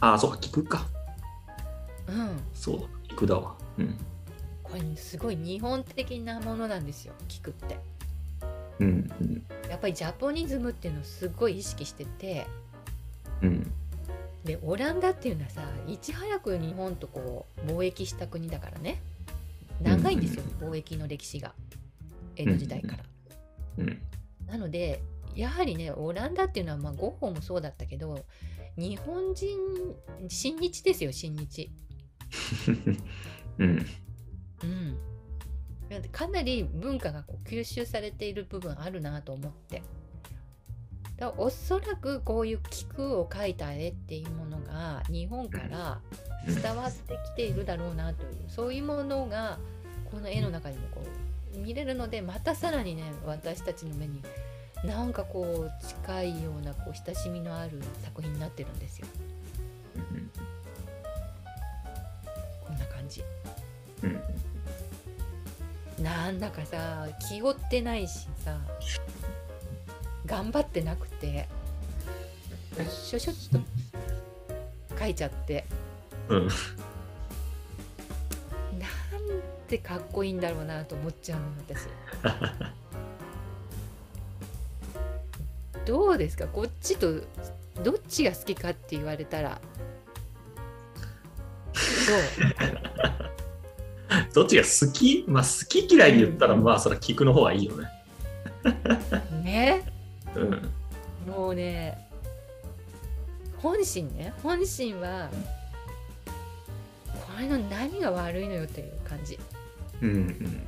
[0.00, 0.86] ああそうか菊か。
[2.08, 2.40] うん。
[2.52, 3.56] そうだ菊だわ。
[3.78, 3.96] うん。
[4.62, 7.78] これすごい日本的なものなんですよ聞くって
[8.80, 9.46] うんうん。
[9.68, 12.46] やっぱりジャポニズムっていうのをすごい意識してて
[13.42, 13.72] うん。
[14.44, 19.00] でオランダっていうのはさいち早く日本とこう貿易した国だからね。
[19.80, 21.52] 長いんですよ、貿易の歴史が。
[22.36, 23.04] 江戸時代から。
[23.78, 24.02] うん。
[24.46, 25.02] なので
[25.34, 28.24] やはりねオランダっていうのはまあゴッホもそうだったけど
[28.76, 29.58] 日本人
[30.28, 31.70] 親日ですよ親日。
[33.58, 33.86] うん。
[34.62, 34.98] うん。
[36.00, 39.82] かなり文化がこう吸収されている部分あるなと思って。
[41.18, 46.00] だおそらくこういう菊を描いた絵っていうものが日本から
[46.46, 49.58] 伝わってきているだろうなというそういうものが
[50.10, 51.02] この絵の中にもこ
[51.54, 54.20] う見れるのでまたさらにね私たちの目に
[54.84, 59.06] なんかこう近いようなこう親しみのある作品になってるんですよ。
[62.66, 63.22] こんな感じ。
[64.02, 64.31] うん
[66.02, 68.56] なんだかさ気負ってないしさ
[70.26, 71.46] 頑張ってなくて
[72.90, 73.58] しょしょっと
[74.98, 75.64] 書いちゃって。
[76.28, 76.46] うん。
[76.46, 76.50] なん
[79.68, 81.86] てかっこいいんだろうなと思っちゃうの私。
[85.84, 86.46] どうですか？
[86.46, 87.20] こっちと
[87.82, 89.60] どっちが好きかって言われたら。
[91.72, 91.78] ど
[94.44, 95.24] っちが好き？
[95.28, 97.88] まあ好き嫌いで言ったら、まあそれは聞くの方がいいよね。
[98.64, 98.70] ど
[99.40, 99.82] うね。
[100.36, 100.70] うん。
[101.32, 102.08] もうね
[103.58, 104.32] 本心ね。
[104.42, 105.30] 本心は
[107.06, 109.38] これの何が悪いのよという感じ。
[110.00, 110.62] うんうん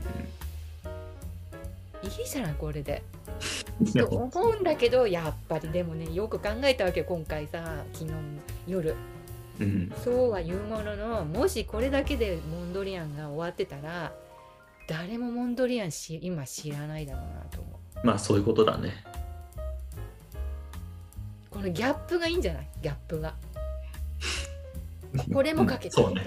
[2.04, 3.02] いいじゃないこれで。
[3.96, 8.12] と思うんだけどやっぱりでもねよく考えたわけよ今回さ昨日
[8.68, 8.94] 夜
[9.60, 9.92] うん。
[10.04, 14.12] そうは言うもののもしこれだけでモンドリアンが終わってたら
[14.88, 17.70] 誰もモンドリアンし今知らないだろうなと思
[18.02, 19.04] うまあそういうことだね。
[21.50, 22.68] このギャップがいいんじゃない？
[22.82, 23.34] ギャップが
[25.32, 26.26] これもかけてそうね。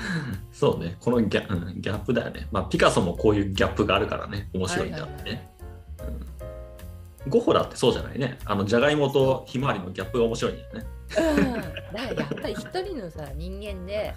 [0.52, 0.96] そうね。
[1.00, 2.48] このギャ,、うん、ギャップだよね。
[2.50, 4.48] まあピカソもこういうギャップがあるからね。
[4.54, 5.51] 面白いんだってね。
[7.26, 8.38] うんゴッホだってそうじゃないね。
[8.44, 10.86] あの、じゃがいもとひまわりのギャップが面白いんだよね。
[11.18, 14.14] うん、だからやっぱり一人のさ人間で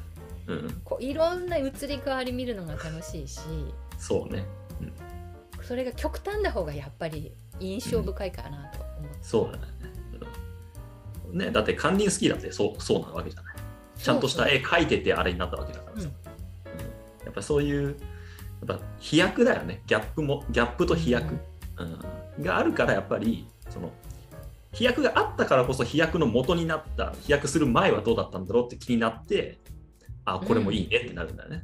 [0.47, 0.81] うん。
[0.83, 3.41] こういろんな移り変わり見るのが楽しいし
[3.97, 4.45] そうね。
[5.61, 9.63] それが極端な方がやっぱり印象深いかなと思う、そうだね。
[11.31, 13.55] うんね、だってカンディンスキーだってそうそうなわけじゃない。
[13.97, 16.07] ちゃんとした絵描いててあれになったわけだからさ。
[16.07, 16.25] うんうん
[17.25, 17.97] やっぱそういう、
[18.67, 19.81] やっぱ飛躍だよね。
[19.87, 21.35] ギャップも、ギャップと飛躍、
[21.77, 22.43] うん。
[22.43, 23.91] があるから、やっぱり、その、
[24.73, 29.59] 飛躍があったからこそ飛躍の元になった、飛躍する前はどうだったんだろうって気になって、
[30.25, 31.63] あ、これもいいねってなるんだよね。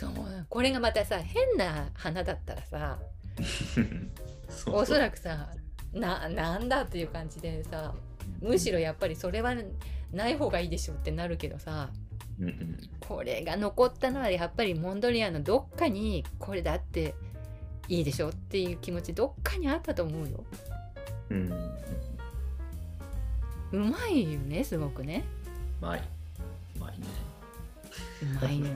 [0.00, 0.12] そう
[0.48, 2.98] これがまたさ変な花だったらさ
[4.48, 5.50] そうおそらくさ
[5.92, 7.94] ななんだっていう感じでさ
[8.40, 9.54] むしろやっぱりそれは
[10.10, 11.90] ない方がいいでしょってなるけどさ
[12.38, 12.78] うんうん。
[13.00, 17.14] これが残ったのはやっぱりモンドリアンのどっかにこれだって
[17.90, 20.44] いいでしょっていう気持ちどっかにあったと思うよ。
[21.30, 21.52] うん
[23.72, 25.24] うまいよねすごくね。
[25.82, 26.00] うまい。
[26.76, 27.06] うまいね。
[28.22, 28.70] うまいね。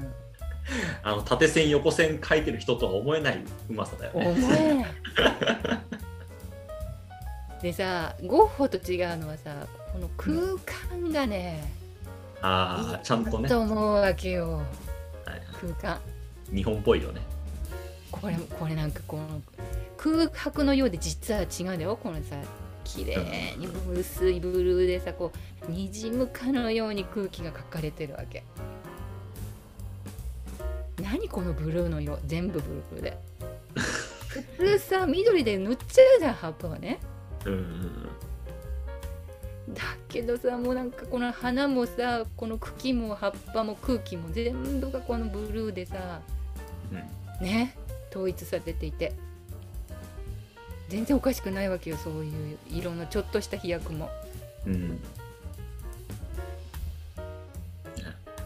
[1.02, 4.48] あの、縦線、横線書いてる人とは思えないうまさだよ思ね。
[4.60, 4.86] えない。
[7.62, 10.36] でさゴッホと違うのはさこの空
[11.00, 11.72] 間がね、
[12.42, 16.00] ああ、ちゃんとね、と思うわけよはい空間。
[16.52, 17.33] 日本っぽいよね。
[18.20, 19.42] これこれなんかこの
[19.96, 22.36] 空白のようで実は違うんだよこのさ
[22.84, 25.32] 綺麗に薄いブルーでさこ
[25.68, 28.44] うにじむかのように空気が描かれてるわけ。
[31.02, 32.18] 何このブルーの色？
[32.26, 33.18] 全部ブルーで。
[34.28, 36.98] 普通さ緑で塗っちゃうじゃん葉っぱはね。
[37.46, 38.08] うん。
[39.70, 46.20] だけどさもうなんかこの花もさこの茎も葉っぱも空気も全部がこのブルーでさ
[46.92, 47.46] うん。
[47.46, 47.74] ね？
[48.14, 49.12] 統一されていて
[50.88, 54.08] 全然おかしくないわけよそういう色のちょっとした飛躍も
[54.66, 55.00] うん。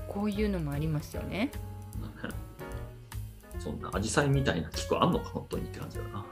[0.09, 1.51] こういうのもありますよね
[3.61, 6.25] そんなアジサイみたいな菊あんのか本当にって感じだな。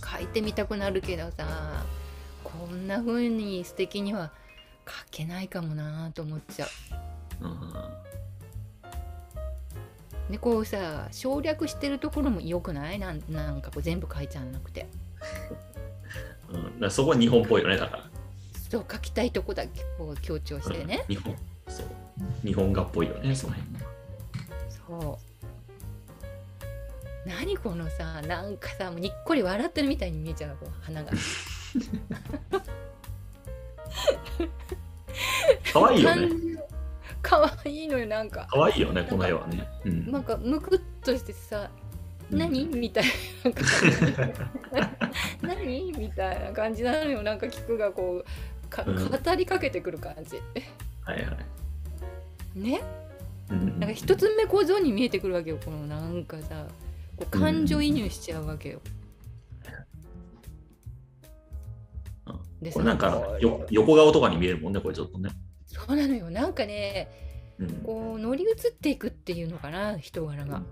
[0.00, 1.84] 描いてみたくなるけどさ
[2.42, 4.32] こんな風に素敵には
[4.86, 6.66] 描けないかもなと思っちゃ
[7.40, 7.72] ううん
[10.30, 12.98] でこうさ省略してるところも良くない？
[12.98, 14.86] なんなんかこう全部描いちゃわなくて。
[16.80, 18.10] うん、そこは日本っぽいよねだから。
[18.70, 21.36] そう描きたいとこだけこう強調してね、うん日本
[21.68, 21.86] そう。
[22.44, 23.70] 日本画っぽいよねその辺
[24.88, 25.18] そ
[27.26, 27.28] う。
[27.28, 31.10] 何このさなんかさもうにっこり笑ってるみたいに見えちゃう花が。
[35.72, 36.28] かわいいよね。
[37.22, 38.46] かわいいのよなんか。
[38.46, 39.68] かわいいよね、この絵はね。
[39.84, 40.10] うん。
[40.10, 41.70] なんかむくっとしてさ
[42.30, 42.38] うん。
[42.38, 42.66] 何？
[42.66, 43.04] みたい
[43.44, 43.68] な感じ。
[45.46, 45.92] 何？
[45.92, 47.22] みたいな感じなのよ。
[47.22, 49.08] なんか菊がこうかうん。
[49.08, 50.36] 語りかけてくる感じ。
[51.04, 51.32] はいは
[52.56, 52.58] い。
[52.58, 52.80] ね？
[53.50, 56.68] うんなんか一つ目小僧に見えてくるわけよこのなんかさ
[57.16, 58.80] こう感情移入しちゃうわけよ、
[62.62, 65.30] でこれなんかよ横顔とかに見えるもんね、これちょっとね。
[65.70, 66.30] そうなのよ。
[66.30, 67.08] なんかね
[67.58, 67.70] うん。
[67.82, 70.62] こう乗り移っていくっていうのかな人柄が、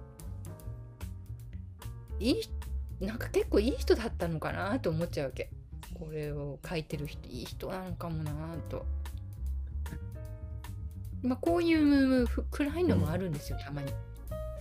[2.18, 2.40] いい
[3.01, 5.51] なんか結構いい人だったのかなと思っちゃうわけ。
[5.94, 8.32] これを書いてる人いい人なのかもな
[8.68, 8.84] と。
[11.22, 13.92] まあこういうふ暗いのもあるんですよたまに。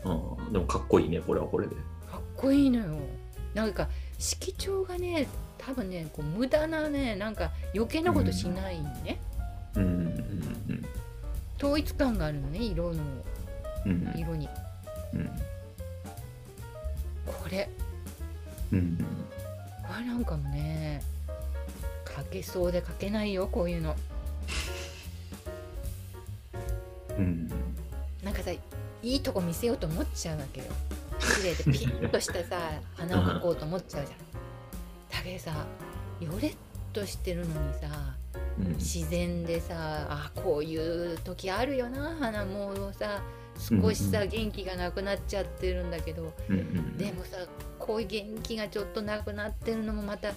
[0.05, 1.75] うん、でもかっこいいね、これはこれで。
[2.09, 2.99] かっこいいのよ。
[3.53, 5.27] なんか色調がね
[5.57, 9.19] 多分ねこう無駄なねなんか余計なことしないね、
[9.77, 9.83] うん
[10.69, 10.85] うん
[11.57, 13.01] 統一感があるのね色の
[13.85, 13.91] うん。
[13.91, 14.47] うん色に。
[15.13, 15.25] うん。
[17.25, 17.69] これ。
[18.71, 18.97] うん
[19.81, 21.01] これなんかもね
[22.15, 23.95] 書けそうで書けないよこういうの。
[27.17, 27.49] うん。
[28.23, 28.59] なんかさい
[29.01, 30.67] いとこ見せようと思っちゃうわけよ。
[31.19, 32.59] 綺麗でピンとしたさ
[32.95, 34.17] 花を描こうと思っちゃうじゃん。
[35.17, 35.65] だけどさ
[36.19, 36.55] よれっ
[36.93, 37.87] としてるのにさ
[38.59, 38.67] うん。
[38.77, 39.75] 自然でさ
[40.09, 42.45] あこういう時あるよな花。
[42.45, 43.21] もうさ
[43.57, 46.33] 少しさうん元気がなくなっちゃってるんだけど。
[46.49, 47.37] うんうんでもさ
[47.79, 50.31] こういう元気がちょっとなくなってるのもまた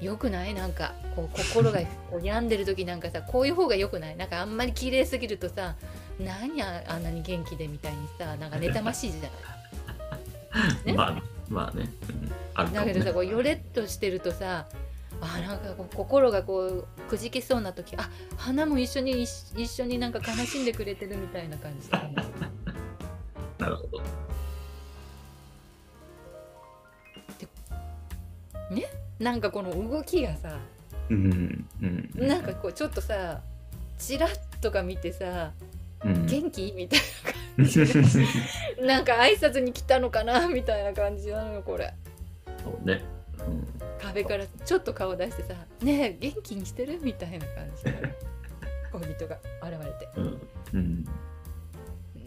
[0.00, 0.52] 良くない？
[0.54, 1.80] なんかこう心が
[2.10, 4.16] こう病んでる時なんかさこういう方が良くない？
[4.16, 5.76] なんかあんまり綺麗すぎるとさ
[6.20, 9.26] 何ああんなに元気でみたいにさなんか妬ましいじゃな
[10.82, 10.86] い？
[10.86, 10.92] ね？
[10.92, 12.70] まあまあね、うん、あね。
[12.74, 14.66] だけどさこうよれっとしてるとさ
[15.24, 21.90] あなんか心がこうくじけそうな時あ花も一緒に一一緒になんか悲しんでくれてるみたいな感じ。
[21.90, 21.96] で
[23.58, 24.02] なるほど。
[29.18, 30.58] なんかこの動きがさ
[31.08, 32.28] うんうんうん。
[32.28, 33.40] なんかこうちょっとさ
[33.98, 35.52] チラッとか見てさ
[36.04, 36.26] うん。
[36.26, 36.72] 元気？
[36.76, 37.00] みたい
[38.78, 40.48] な なんか挨拶に来たのかな？
[40.48, 41.94] みたいな感じなのよこれ。
[42.62, 43.02] そうね、
[43.38, 43.73] うん
[44.04, 47.84] 壁からちょっと顔出してさ「ねえ元気にしてる?」みたいな感じ。
[47.84, 48.14] で
[48.92, 50.08] 恋人が現れて。
[50.16, 50.48] うん。
[50.72, 51.04] うん。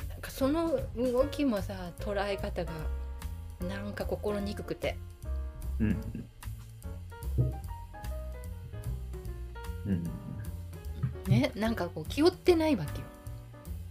[0.09, 2.71] なんかその動きもさ捉え方が
[3.67, 4.97] なんか心にくくて。
[5.79, 6.01] うん。
[9.85, 10.03] うん
[11.27, 13.07] ねなんかこう気負ってないわけよ。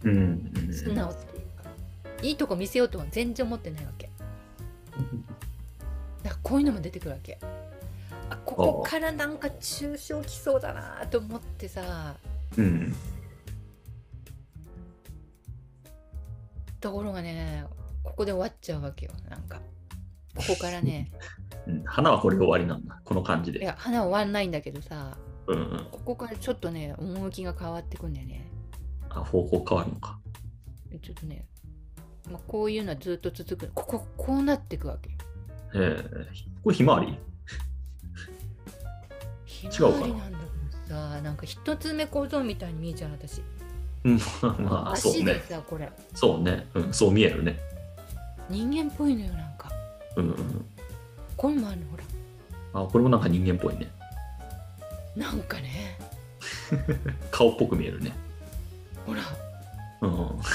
[0.04, 0.52] うん。
[0.56, 0.72] うん。
[0.72, 1.70] 素直っていうか。
[2.22, 4.10] いいとこ見せようとは全然思ってないわけ。
[6.22, 7.38] だからこういうのも出てくるわけ
[8.30, 12.16] あここからなんか抽象きそうだなと思ってさ。
[12.56, 12.94] うん
[16.80, 17.64] ところがね
[18.02, 19.60] ここで終わっちゃうわけよなんか。
[20.36, 21.10] ここからね。
[21.66, 25.16] うん花はこれで終わりなんだこの感じいでや花終わんないんだけどさ
[25.48, 25.86] うんうん。
[25.90, 28.50] ここからちょっとね趣が変わってくんだよね。
[29.08, 30.18] あ方向変わるのか。
[31.02, 31.44] ちょっとね、
[32.30, 33.72] まあ、こういうのはずっと続く。
[33.74, 35.10] こここうなってくわけ
[35.74, 36.26] ええ
[36.62, 37.08] これひまわり？
[37.12, 37.18] ひ
[39.66, 40.06] 違うか。
[40.88, 43.42] なさなんか一つ目構造みたいに見えちゃう私。
[44.04, 44.18] うん
[44.64, 45.42] まあそうね。
[45.48, 45.90] さこれ。
[46.14, 46.66] そうね。
[46.74, 47.58] うんそう見えるね。
[48.48, 49.70] 人間っぽいのよなんか。
[50.16, 50.64] うんうん
[51.36, 52.04] これもあるのほら。
[52.82, 53.90] あこれもなんか人間っぽいね。
[55.16, 55.98] なんかね。
[57.30, 58.12] 顔っぽく見えるね。
[59.04, 59.22] ほら。
[60.02, 60.42] うん。
[60.42, 60.50] さ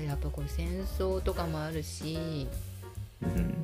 [0.00, 2.48] やっぱこれ戦争とかもあるし。
[3.22, 3.54] うん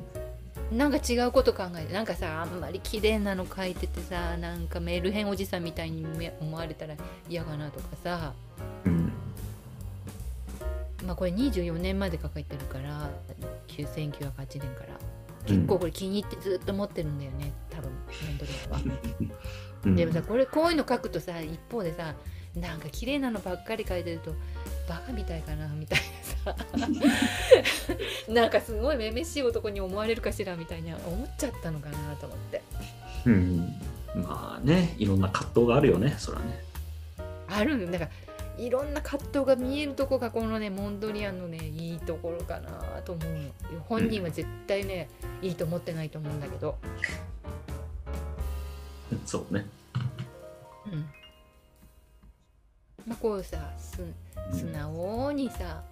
[0.71, 6.95] なんか違うこと考えてなんかさあんまり綺麗なの書いててさなんかメルヘンおじさんみたいにめ思われたら
[7.29, 8.33] 嫌かなとかさ。
[8.85, 9.13] うん。
[11.05, 13.09] まあこれ24年まで書かれてるから
[13.67, 14.97] 1908年から。
[15.45, 17.89] 結構これ気に入ってずっと持ってるんだよね多分
[18.27, 18.79] メンドレーは。
[19.85, 19.95] うん。
[19.95, 22.15] でもさこれこういうの書くとさ一方でさ
[22.61, 24.33] なんか綺麗なのばっかり書いてると
[24.87, 25.99] バカみたいかなみたい
[26.45, 26.65] なさ。
[28.31, 32.61] なんかすごいめめしい男に思われるかしらみたいに思っちゃったのかなと思って。
[33.25, 33.75] うん。
[34.15, 36.63] まあねいろんな葛藤があるよねそらね。
[37.49, 38.11] あるんだから
[38.57, 43.33] いろんな葛藤が見えるとこがこのねモンドリアンのねいいところかなと思う
[43.73, 45.09] の本人は絶対ね、
[45.41, 46.77] いいと思ってないと思うんだけど。
[49.11, 49.21] うん。
[49.25, 49.65] そうね。
[50.91, 51.16] うん
[53.07, 54.03] まあこうさす
[54.51, 55.83] 素直にさ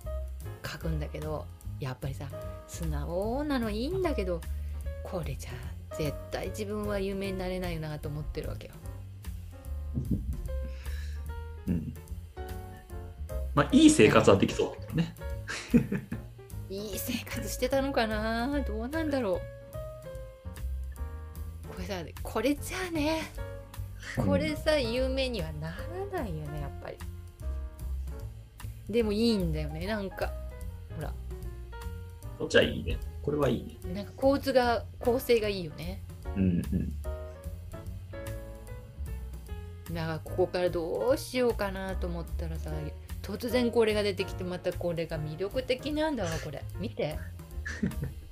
[0.66, 1.46] 書くんだけど
[1.80, 2.28] やっぱりさ
[2.68, 4.42] 素直なのいいんだけど
[5.04, 5.52] これじゃ
[5.98, 8.74] 絶対自分は有名になれないなと思ってるわけよ。
[11.68, 11.94] うん。
[13.54, 15.16] まあ、いい生活はできそうだけどね。
[16.70, 18.60] いい生活してたのかな？
[18.68, 19.40] どうなんだろ
[21.64, 23.22] うこれさこれじゃあね
[24.24, 25.76] これさ有名にはな
[26.12, 26.98] らないよねやっぱり。
[28.90, 30.32] でもいいんだよねなんか。
[30.96, 31.14] ほら。
[32.38, 32.98] こっちはいいね。
[33.22, 33.94] これはいいね。
[33.94, 36.02] なんか構図が構成がいいよね。
[36.36, 36.94] うんうん。
[39.94, 42.72] だからここからどうしようかなと思ったらさ
[43.22, 46.64] 突然これが出てきてまたこれが魅力的なんだわこれ。
[46.80, 47.18] 見て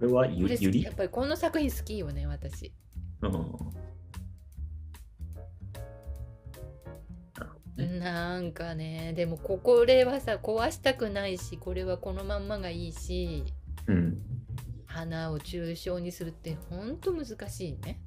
[0.00, 2.72] これはゆゆりきやっぱりこの作品好きよね私
[3.20, 3.28] う
[7.82, 8.00] ん。
[8.00, 13.44] なんかねでもここれはさ壊したくないしこれはこのまんまがいいし
[13.86, 14.18] うん。
[14.86, 18.00] 花を抽象にするってほんと難しいね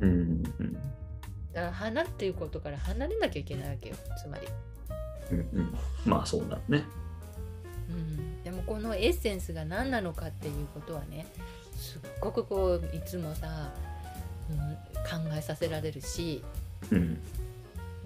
[0.00, 0.72] うんうん。
[1.52, 4.46] だから花っていうことから離れなきゃいけないわけよつまり、
[5.32, 5.74] うんうん。
[6.06, 6.84] まあそうだね。
[7.90, 8.31] うん、
[8.62, 11.26] でもこのエッセンスが何なのかっていうことはね
[11.76, 13.72] すっごくこういつもさ、
[14.50, 14.58] うん、
[15.28, 16.42] 考えさせられるし
[16.90, 17.18] うん。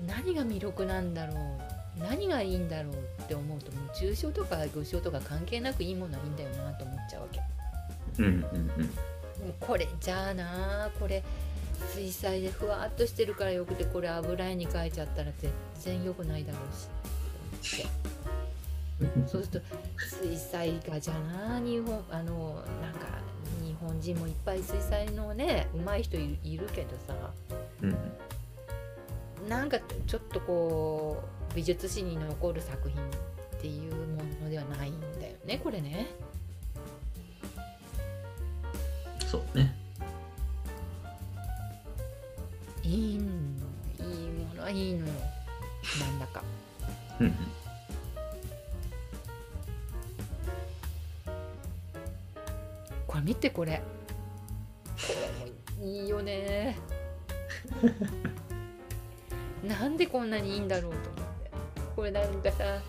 [0.06, 7.40] 何が魅力なんだろう何がいいんだろうって思うともう抽象とか具象とか関係なくいいものはいいんだよなと思っちゃうわけ。
[8.18, 8.44] うんうんう
[9.60, 11.22] これじゃあなこれ
[11.94, 15.50] 水彩でふわっとしてるからよくてこれ油絵に描いちゃったら全
[15.80, 16.58] 然良くないだろ
[17.62, 17.88] うしって
[19.26, 19.66] そうすると
[19.98, 23.06] 水彩画じゃな日本あのなんか
[23.62, 27.14] 日本人もいっぱい水彩のね上手い人いるいるけどさ
[27.82, 27.96] うん
[29.48, 36.06] なんかちょっとこう美術史に残る作品っていうものではないんだよねこれね。
[39.26, 39.74] そうね。
[42.82, 43.56] いいん
[43.98, 45.12] いいものはいいのよ
[46.00, 46.42] なんだか。
[47.20, 47.34] うん
[53.26, 53.82] 見てこれ
[55.82, 56.76] いいよね
[59.66, 61.50] なんでこんなにいいんだろうと思って
[61.96, 62.80] これなんかさ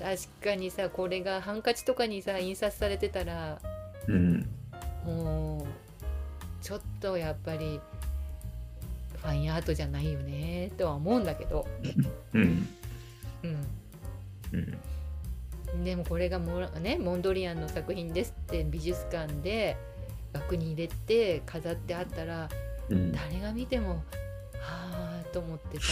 [0.00, 3.60] 確かにさこれがハンカチとかにさ印刷されてたら
[4.06, 4.48] うん。
[5.04, 5.66] もう
[6.62, 7.80] ちょっとやっぱり
[9.20, 11.66] ファインアートじゃないよねとは思うんだけど、
[12.34, 12.68] うん。
[13.42, 13.66] うん、
[14.52, 14.78] うん。
[15.84, 19.76] でもこれがモ,、ね、モンドリアンの作品ですって美術館で
[20.32, 22.48] 額に入れて飾ってあったら
[22.88, 23.12] うん。
[23.12, 24.02] 誰が見ても
[24.60, 25.86] はあと思ってさ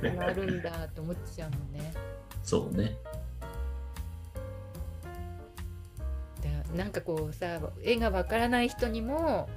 [0.00, 1.92] こんなのあるんだと思っちゃうもんね。
[2.42, 2.96] そうね。
[6.40, 9.48] でなんかこうさ絵がわからない人にも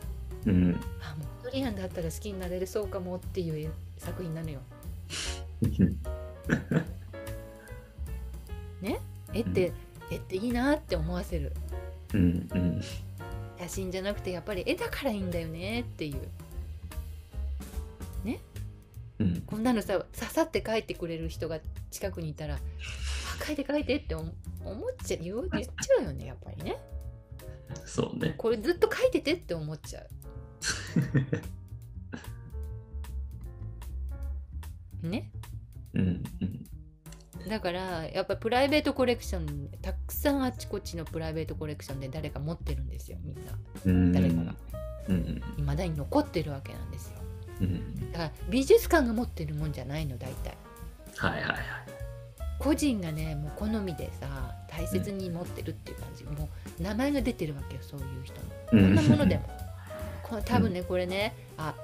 [0.46, 0.80] うん。
[1.02, 4.60] あモンドリアンだったら好きになれるそうかもっていう作品なのよ。
[9.34, 9.72] 絵って、
[10.12, 11.54] 絵っていいなって思わせる
[12.14, 12.48] うん。
[12.54, 12.82] うん。
[13.60, 16.30] 写真じゃなくてやっぱり絵だからいいんだよねっていう
[19.20, 19.42] うん。
[19.42, 21.60] こんなのさささって描いてくれる人が
[21.92, 22.60] 近くにいたら「あ
[23.44, 24.32] 描いて描いて」って思
[24.66, 26.78] 思っちゃう言っちゃうよねやっぱりね
[27.86, 28.34] そうね。
[28.38, 30.02] これずっと描いててって思っちゃ
[35.04, 35.30] う ね？
[35.94, 36.24] うん。
[36.42, 36.63] うん。
[37.48, 43.52] だからやっぱプライベートコレクションたくさんあちこちのプライベートコレクションで誰か持ってるんですよみんな
[43.86, 44.14] うん。
[44.14, 44.56] 誰かが
[45.10, 45.42] うん。
[45.58, 47.18] 未だに残ってるわけなんですよ
[47.62, 48.12] うん。
[48.12, 50.58] だから美術館が持ってるもんじゃないの大体
[51.18, 51.60] はいはいはい。
[52.60, 59.44] 個人がねもう好みでさ大切に持ってるっていう感じ、もう名前が出てるわけよそういう人のこんなものでも
[60.24, 61.76] こ多分ねこれねあ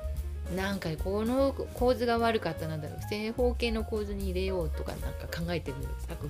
[0.55, 5.77] なんかこの構図が悪かったなんだろう正方形の構図に入れようとかなんか考えてる
[6.07, 6.27] 作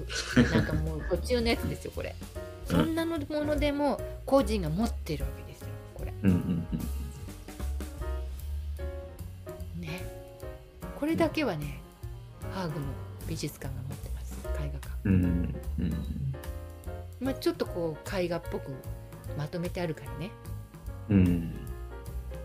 [0.53, 2.15] なんかもう途中のやつですよこれ
[2.65, 6.67] そんなのものでも個人が持ってるわけですよこれうんうん
[9.79, 10.03] ね
[10.99, 11.79] これだけはね
[12.51, 12.85] ハーグの
[13.27, 15.13] 美術館が持ってます絵画館うん。
[15.13, 15.55] うん。
[15.79, 15.93] うん。
[17.21, 18.71] まあ、ちょっとこう絵画っぽく
[19.37, 20.31] まとめてあるからね、
[21.09, 21.53] うん。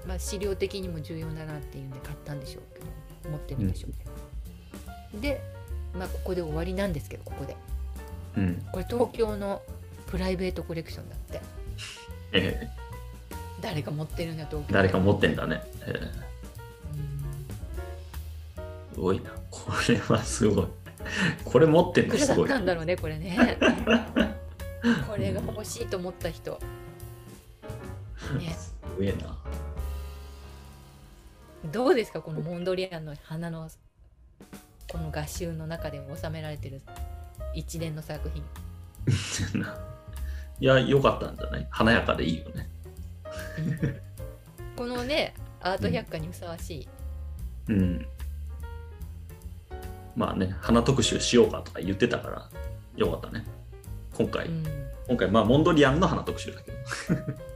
[0.06, 4.04] まあ、資料的にも重要だなっていうんで買ったんでしょうけど持ってるんでしょうけ
[5.16, 5.40] ど、で、
[5.98, 7.56] まあ、ここで終わりなんですけどここで
[8.36, 8.66] うん。
[8.72, 9.62] これ東京の
[10.06, 11.40] プライベートコレクションだって
[12.32, 12.68] ええ
[13.60, 15.62] 誰が持ってるんだ東京誰か持ってんだね。
[15.86, 16.24] ええ
[16.96, 17.24] うん
[18.94, 19.30] すごいな。
[19.50, 20.66] これはすごい。
[21.44, 22.48] これ持ってんいくらだっのすごい。
[22.48, 23.58] たんだろうねこれね
[25.08, 26.60] これが欲欲しいと思った人
[28.38, 29.38] ねすげえな。
[31.72, 33.68] どうですかこのモンドリアンの花の
[34.90, 36.82] この画集の中で収められてる
[37.54, 38.42] 一連の作品
[40.60, 41.66] いや、よかったんじゃない？
[41.70, 42.68] 華やかでいいよね。
[44.76, 46.88] このねアート百科にふさわしい、
[47.68, 48.06] うん。
[50.14, 52.48] まあね、花特集しようかとか言ってたから、
[52.96, 53.44] よかったね。
[54.16, 54.64] 今回、うん
[55.06, 56.78] 今回、まあ、モンドリアンの花特集だけど。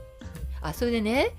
[0.61, 1.31] あそれでね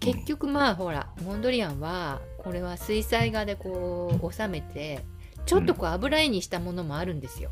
[0.00, 5.04] 結局まあほらモンドリアンはこれは水彩画でこう収めて
[5.46, 7.50] ちょっとこう油絵にしたものもあるんですよ。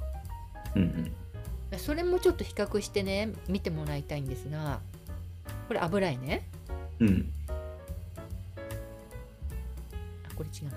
[0.74, 1.12] うん
[1.78, 4.80] それもちょっと比較してね見てもらいたいんですが
[5.66, 6.48] これ油絵ね
[7.00, 7.08] うん。
[7.08, 7.32] うん。
[10.30, 10.72] あこれ違う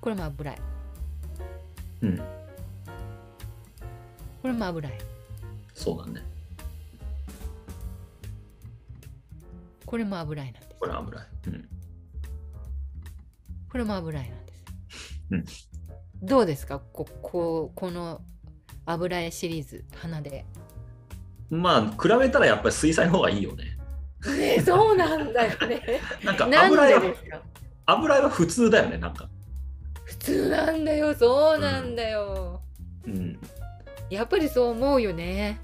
[0.00, 0.58] これも油絵
[2.02, 2.16] うん。
[4.42, 4.98] これも油絵
[5.74, 6.22] そうだね。
[9.88, 11.26] これも油絵なんですこれは危ない。
[11.46, 11.68] うん。
[13.70, 14.64] これも油絵なんです、
[15.30, 15.44] うん
[16.26, 16.78] どうですか？
[16.80, 18.20] こここの
[18.84, 20.44] 油絵シリーズ花で
[21.48, 23.78] まあ、比べたらやっぱり水彩の方がいいよね。
[24.36, 25.80] ねそうなんだよね
[26.22, 27.02] なんか油絵は
[27.86, 29.26] 油絵は普通だよね、なんか。
[30.04, 32.60] 普通なんだよそうなんだよ、
[33.06, 33.38] うん。
[34.10, 35.58] やっぱりそう思うよね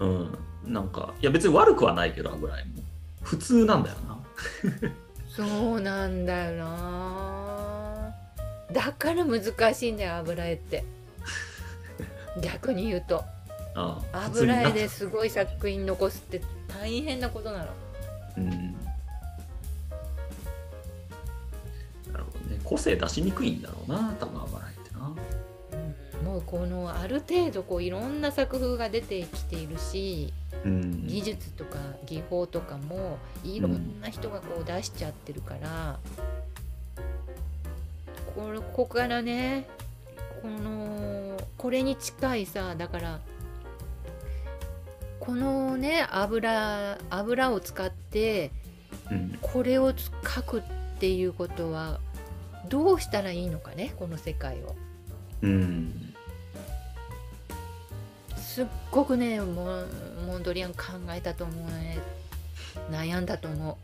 [0.00, 0.38] うん。
[0.64, 2.82] なんか、いや別に悪くはないけど、油絵も。
[3.22, 4.18] 普通なんだよな。
[5.28, 8.14] そうなんだよな
[8.72, 10.84] だから難しいんだよ油絵って
[12.42, 13.24] 逆に言うと
[13.74, 17.66] ああ油絵ですごい作品残すって大変なことなの
[18.38, 18.50] うん。
[22.12, 22.60] なるほどね。
[22.64, 25.14] 個性出しにくいんだろうな、多分油絵ってな。
[26.24, 30.32] もうこのある程度こういろんな作風が出てきているし
[30.64, 31.06] うん。
[31.06, 35.98] 技術とか技法とかもいろんな人がこう出しちゃってるから、
[38.34, 39.66] これここからね
[40.42, 43.20] このこれに近いさだから
[45.18, 48.50] このね油油を使って
[49.10, 49.38] うん。
[49.40, 50.62] これを描くっ
[51.00, 51.98] ていうことは
[52.68, 54.76] どうしたらいいのかねこの世界を。
[55.42, 56.09] うん。
[58.50, 59.86] すっごくねモ
[60.36, 60.78] ンドリアン考
[61.10, 61.98] えたと思うね。
[62.90, 63.78] 悩んだと思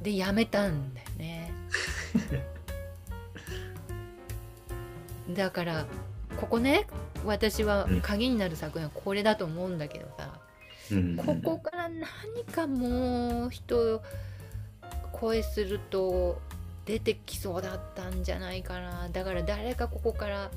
[0.02, 1.52] でやめたんだよね。
[5.36, 5.84] だから
[6.38, 6.86] ここね
[7.26, 8.00] 私はうん。
[8.00, 10.40] 鍵になる作品はこれだと思うんだけどさ、
[10.92, 11.16] うん。
[11.18, 12.06] ここから何
[12.50, 14.02] かもう人
[15.12, 16.40] 声すると
[16.86, 19.10] 出てきそうだったんじゃないかな。
[19.10, 20.50] だから誰かここから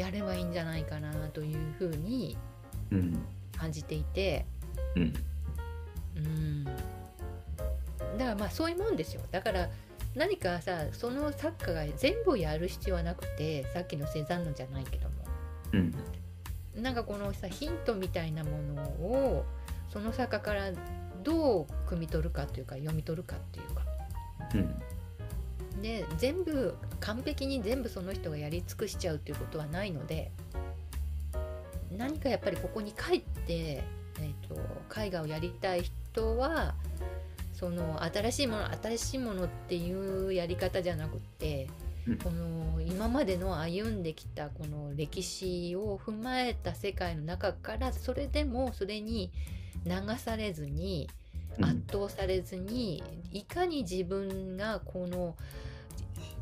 [0.00, 2.36] やればいいんじゃないかなというふうに
[2.90, 3.22] うん。
[3.56, 4.46] 感じていて
[4.96, 5.14] うん。
[6.16, 9.68] うんだからまあそういうもんですよだから
[10.14, 15.14] 何かさその作家が全部やる必要はなくてさっきのセザンヌじゃないけども
[15.72, 15.94] うん。
[16.82, 19.44] なんかこのさヒントみたいなものを
[19.92, 20.70] その作家から
[21.22, 23.82] どう汲み取るかというか読み取るかっていうか
[24.54, 24.82] うん。
[25.82, 30.30] で全部完璧に全部その人がやり尽くしちゃうっていうことはないので
[31.96, 36.74] 何かやっぱりここに帰って、えー、と絵画をやりたい人は
[37.52, 41.68] その新しいもの新しいものっていうやり方じゃなくって、
[42.08, 42.16] うん。
[42.16, 49.30] この今までの歩んできたこの歴史を踏まえた世界の中からそれでもそれに
[49.84, 51.08] 流されずに
[51.60, 53.02] 圧倒されずに
[53.32, 55.36] いかに自分がこの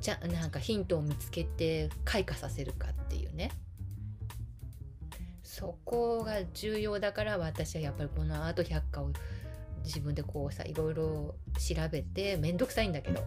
[0.00, 3.50] じゃなんかヒントを見つけて開花させるかっていうね
[5.42, 9.10] そこが重要だから私はやっぱりこのアート百科を
[9.84, 13.24] 自分でこうさいろいろ調べてめんどくさいんだけど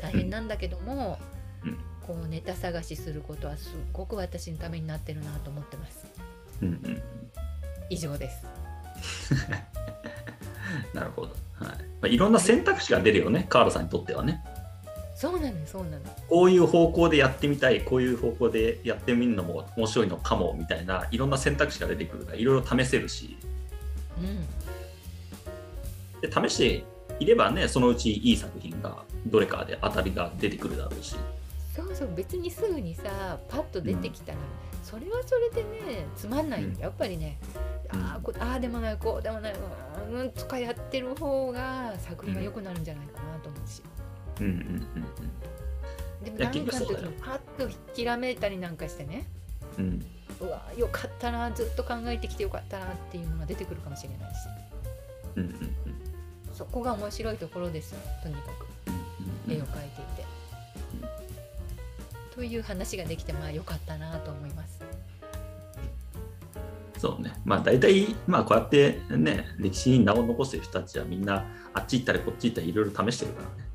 [0.00, 1.18] 大変なんだけども、
[1.64, 1.78] うん
[2.08, 6.06] こうネタ探しすることはすっごく私のためになってるなと思ってます
[6.62, 6.68] うん。
[6.68, 7.02] うん。
[7.90, 8.46] 以上です
[10.94, 11.32] なるほど。
[11.54, 11.68] はい。
[11.68, 11.74] ま
[12.04, 14.42] あ、いろんな選択肢が出るよね、カールさんにとってはね。
[15.18, 16.00] そうなのよそうなの。
[16.28, 23.36] こういう方向でやってみたい、こういう方向でやってみるのも面白いのかもみたいな、いろんな選択肢が出てくるから、いろいろ試せるし、
[24.16, 24.46] うん。
[26.20, 26.84] で試して
[27.18, 31.16] いればね、そのうちいい作品がどれかで当たりが出てくるだろうし。
[31.74, 34.38] そうそう別にすぐにさパッと出てきたら、
[34.84, 36.82] それはそれでねつまんないんだうん。
[36.82, 37.40] やっぱりね、
[37.92, 38.00] うん。
[38.00, 39.54] ああーでもないこうでもない
[40.12, 44.07] うんとかやってる方が作品が良くなるんじゃないかなと思うし、うん
[44.40, 44.86] うんうん
[46.24, 49.26] でもいや何かの時にパッとひらめいたりなんかしてね
[49.78, 50.04] うん
[50.40, 54.38] うわよかったなずっと考えてきてよかったなっていうのが出てくるかもしれないし
[55.36, 55.74] うんうんうん
[56.52, 58.46] そこが面白いところですよとにかく
[59.48, 60.28] うん絵を描いていて。
[62.38, 64.80] という話ができてまあよかったなと思います。
[66.96, 67.32] そうね。
[67.44, 73.67] まあ大体、まあこうやってね、歴史に名を残してる人たちはみんなあっち行ったりこっち行ったりいろいろ試してるからね。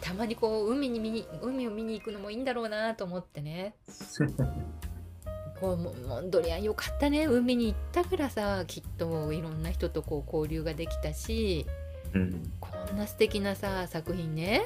[0.00, 3.74] うん、たまにこう海に見に海を見に行くのもいいんだろうなと思ってね
[5.60, 11.66] こうもモンドリアンよかったね海に行ったからさきっといろんな人とこう交流ができたし
[12.14, 12.52] うん。
[12.60, 14.62] こんな素敵なさ作品ね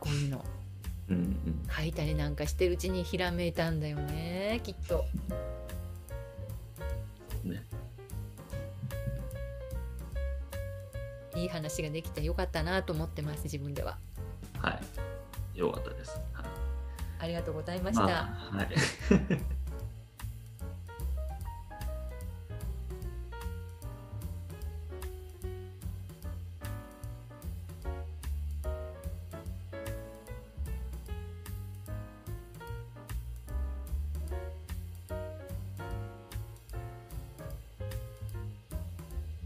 [0.00, 0.44] こういうの
[1.08, 1.62] うんうん。
[1.68, 5.04] 描いたりなんかしてるうちにひらめいたんだよねきっと。
[7.44, 7.62] ね。
[11.34, 13.98] いい話ができてよかったなと思ってます自分では。
[14.62, 14.78] は
[15.54, 15.58] い。
[15.58, 16.20] よかったです。
[16.32, 16.46] はい、
[17.20, 18.02] ありがとうございました。
[18.02, 18.08] ま
[18.52, 18.68] あはい。